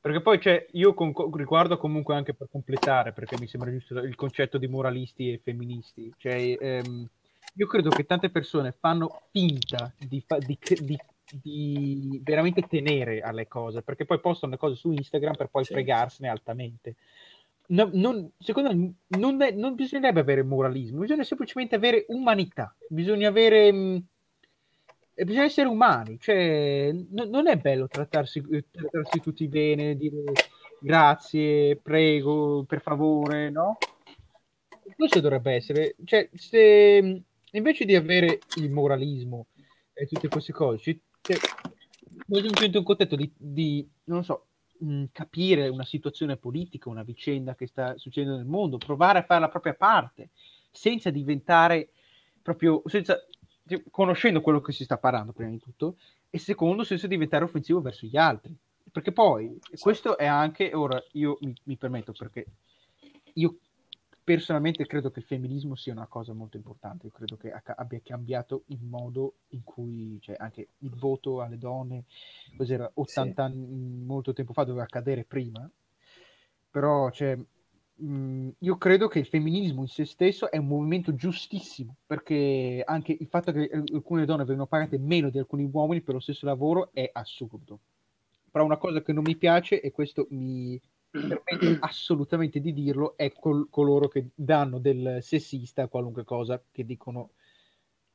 perché 0.05 0.21
poi 0.21 0.39
cioè, 0.39 0.67
io 0.73 0.93
con, 0.93 1.11
riguardo 1.33 1.77
comunque 1.77 2.13
anche 2.13 2.35
per 2.35 2.47
completare, 2.47 3.11
perché 3.11 3.37
mi 3.39 3.47
sembra 3.47 3.71
giusto 3.71 3.97
il 3.97 4.13
concetto 4.13 4.59
di 4.59 4.67
moralisti 4.67 5.33
e 5.33 5.39
femministi. 5.43 6.13
Cioè, 6.15 6.57
ehm, 6.59 7.09
io 7.55 7.65
credo 7.65 7.89
che 7.89 8.05
tante 8.05 8.29
persone 8.29 8.71
fanno 8.71 9.23
finta 9.31 9.91
di, 9.97 10.23
di, 10.45 10.59
di, 10.81 10.99
di, 11.41 12.21
veramente 12.23 12.61
tenere 12.67 13.21
alle 13.21 13.47
cose, 13.47 13.81
perché 13.81 14.05
poi 14.05 14.19
postano 14.19 14.51
le 14.51 14.59
cose 14.59 14.75
su 14.75 14.91
Instagram 14.91 15.37
per 15.37 15.47
poi 15.47 15.65
sì. 15.65 15.73
fregarsene 15.73 16.29
altamente. 16.29 16.97
No, 17.67 17.89
non, 17.93 18.31
secondo 18.37 18.73
me 18.73 18.93
non, 19.17 19.41
è, 19.41 19.51
non, 19.51 19.73
bisognerebbe 19.75 20.19
avere 20.19 20.43
moralismo, 20.43 20.99
bisogna 20.99 21.23
semplicemente 21.23 21.75
avere 21.75 22.05
umanità, 22.09 22.75
bisogna 22.87 23.29
avere... 23.29 23.71
Mh, 23.71 23.77
mm, 23.77 23.97
bisogna 25.23 25.45
essere 25.45 25.69
umani, 25.69 26.19
cioè 26.19 26.91
n- 26.91 27.29
non 27.29 27.47
è 27.47 27.57
bello 27.57 27.87
trattarsi, 27.87 28.43
eh, 28.51 28.65
trattarsi, 28.69 29.19
tutti 29.21 29.47
bene, 29.47 29.95
dire 29.95 30.23
grazie, 30.79 31.77
prego, 31.77 32.65
per 32.67 32.81
favore, 32.81 33.49
no? 33.49 33.77
Questo 34.95 35.19
dovrebbe 35.19 35.53
essere, 35.53 35.95
cioè, 36.03 36.29
se 36.33 37.23
invece 37.51 37.85
di 37.85 37.95
avere 37.95 38.39
il 38.57 38.69
moralismo 38.69 39.47
e 39.93 40.05
tutte 40.05 40.27
queste 40.27 40.53
cose, 40.53 40.99
cioè, 41.21 41.37
noi 42.27 42.39
semplicemente 42.41 42.77
un 42.77 42.83
contatto 42.83 43.15
di, 43.15 43.31
di, 43.35 43.89
non 44.05 44.23
so, 44.23 44.47
mh, 44.77 45.05
capire 45.11 45.67
una 45.67 45.85
situazione 45.85 46.37
politica, 46.37 46.89
una 46.89 47.03
vicenda 47.03 47.55
che 47.55 47.67
sta 47.67 47.97
succedendo 47.97 48.37
nel 48.37 48.45
mondo, 48.45 48.77
provare 48.77 49.19
a 49.19 49.23
fare 49.23 49.41
la 49.41 49.49
propria 49.49 49.73
parte, 49.73 50.29
senza 50.71 51.09
diventare 51.09 51.89
proprio, 52.41 52.81
senza 52.85 53.17
conoscendo 53.89 54.41
quello 54.41 54.61
che 54.61 54.71
si 54.71 54.83
sta 54.83 54.97
parlando 54.97 55.31
prima 55.31 55.49
di 55.49 55.59
tutto 55.59 55.97
e 56.29 56.37
secondo 56.37 56.83
senza 56.83 57.07
diventare 57.07 57.43
offensivo 57.43 57.81
verso 57.81 58.05
gli 58.05 58.17
altri 58.17 58.55
perché 58.95 59.11
poi 59.11 59.45
esatto. 59.45 59.77
questo 59.81 60.17
è 60.17 60.25
anche 60.25 60.73
ora 60.73 61.03
io 61.13 61.37
mi, 61.41 61.53
mi, 61.63 61.75
permetto 61.75 62.13
perché 62.13 62.45
io 63.33 63.57
personalmente 64.25 64.85
credo 64.85 65.09
che 65.09 65.19
il 65.19 65.25
femminismo 65.25 65.75
sia 65.75 65.93
una 65.93 66.07
cosa 66.07 66.33
molto 66.33 66.57
importante 66.57 67.05
io 67.05 67.11
credo 67.13 67.37
che 67.37 67.53
abbia 67.53 68.01
cambiato 68.03 68.63
il 68.67 68.81
modo 68.81 69.35
in 69.49 69.63
cui 69.63 70.17
cioè 70.19 70.35
anche 70.37 70.67
il 70.79 70.93
voto 70.93 71.41
alle 71.41 71.57
donne 71.57 72.03
cos'era 72.57 72.91
80 72.93 73.33
sì. 73.33 73.39
anni 73.39 74.03
molto 74.03 74.33
tempo 74.33 74.51
fa 74.51 74.63
doveva 74.65 74.83
accadere 74.83 75.23
prima 75.23 75.69
però 76.69 77.09
cioè, 77.11 77.37
Mm, 78.03 78.49
io 78.59 78.77
credo 78.77 79.07
che 79.07 79.19
il 79.19 79.25
femminismo 79.25 79.81
in 79.81 79.87
se 79.87 80.03
stesso 80.03 80.51
è 80.51 80.57
un 80.57 80.67
movimento 80.67 81.15
giustissimo, 81.15 81.95
perché 82.05 82.83
anche 82.85 83.15
il 83.17 83.27
fatto 83.27 83.53
che 83.53 83.69
alcune 83.71 84.25
donne 84.25 84.43
vengano 84.43 84.67
pagate 84.67 84.97
meno 84.97 85.29
di 85.29 85.37
alcuni 85.37 85.69
uomini 85.71 86.01
per 86.01 86.15
lo 86.15 86.19
stesso 86.19 86.45
lavoro 86.45 86.89
è 86.91 87.09
assurdo. 87.13 87.79
Però 88.51 88.65
una 88.65 88.77
cosa 88.77 89.01
che 89.01 89.13
non 89.13 89.23
mi 89.23 89.37
piace, 89.37 89.79
e 89.79 89.91
questo 89.91 90.27
mi 90.31 90.79
permette 91.19 91.77
assolutamente 91.81 92.59
di 92.59 92.73
dirlo, 92.73 93.15
è 93.17 93.31
col- 93.31 93.67
coloro 93.69 94.07
che 94.07 94.29
danno 94.35 94.79
del 94.79 95.19
sessista 95.21 95.83
a 95.83 95.87
qualunque 95.87 96.23
cosa, 96.23 96.61
che 96.71 96.85
dicono, 96.85 97.31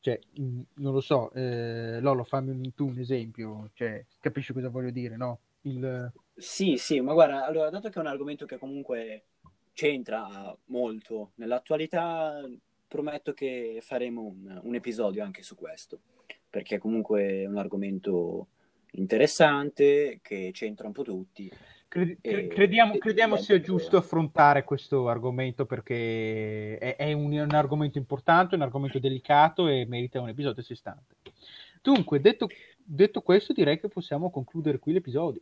cioè, 0.01 0.19
mm, 0.41 0.61
non 0.77 0.93
lo 0.93 1.01
so, 1.01 1.31
eh, 1.33 2.01
Lolo, 2.01 2.25
fammi 2.25 2.75
tu 2.75 2.89
un 2.89 2.99
esempio, 2.99 3.71
cioè, 3.75 4.05
capisci 4.19 4.53
cosa 4.53 4.69
voglio 4.69 4.91
dire, 4.91 5.17
no? 5.17 5.41
Il... 5.63 6.13
Sì, 6.35 6.77
sì, 6.77 7.01
ma 7.01 7.13
guarda, 7.13 7.45
allora, 7.45 7.71
dato 7.71 7.89
che 7.89 7.99
è 7.99 8.01
un 8.01 8.07
argomento 8.07 8.47
che 8.47 8.59
comunque 8.59 9.25
c'entra 9.73 10.57
molto 10.67 11.33
nell'attualità, 11.37 12.49
prometto 12.89 13.33
che 13.33 13.79
faremo 13.83 14.23
un, 14.23 14.61
un, 14.65 14.75
episodio 14.75 15.23
anche 15.23 15.43
su 15.43 15.55
questo, 15.55 16.01
perché 16.49 16.79
comunque 16.79 17.43
è 17.43 17.47
un 17.47 17.57
argomento 17.57 18.49
interessante 18.93 20.19
che 20.23 20.51
c'entra 20.53 20.87
un 20.87 20.93
po' 20.93 21.03
tutti. 21.03 21.51
Credi- 21.91 22.19
e, 22.21 22.47
crediamo, 22.47 22.99
crediamo 22.99 23.37
sia 23.37 23.61
giusto 23.61 23.97
affrontare 23.97 24.63
questo 24.63 25.09
argomento 25.09 25.67
perché 25.67 26.79
è, 26.79 26.95
è 26.95 27.13
un, 27.13 27.33
un, 27.33 27.53
argomento 27.53 27.99
importante, 27.99 28.55
un 28.55 28.63
argomento 28.63 29.01
delicato 29.01 29.67
e 29.67 29.87
merita 29.89 30.21
un 30.21 30.29
episodio 30.29 30.63
a 30.63 30.65
sé 30.65 30.77
stante. 30.77 31.17
Dunque, 31.83 32.21
detto, 32.21 32.47
detto 32.77 33.23
questo, 33.23 33.53
direi 33.53 33.81
che 33.81 33.89
possiamo 33.89 34.31
concludere 34.31 34.79
qui 34.79 34.93
l'episodio. 34.93 35.41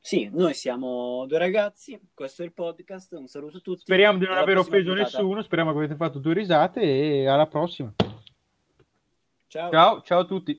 Sì, 0.00 0.30
noi 0.32 0.54
siamo 0.54 1.26
due 1.26 1.36
ragazzi, 1.36 2.00
questo 2.14 2.40
è 2.40 2.46
il 2.46 2.52
podcast, 2.52 3.12
un 3.18 3.26
saluto 3.26 3.58
a 3.58 3.60
tutti. 3.60 3.82
Speriamo 3.82 4.16
di 4.16 4.24
non 4.24 4.38
aver 4.38 4.56
offeso 4.56 4.94
nessuno, 4.94 5.42
speriamo 5.42 5.72
che 5.72 5.76
avete 5.76 5.96
fatto 5.96 6.18
due 6.18 6.32
risate 6.32 6.80
e 6.80 7.26
alla 7.28 7.46
prossima. 7.46 7.92
Ciao. 9.46 9.70
Ciao, 9.70 10.00
ciao 10.00 10.20
a 10.20 10.24
tutti. 10.24 10.54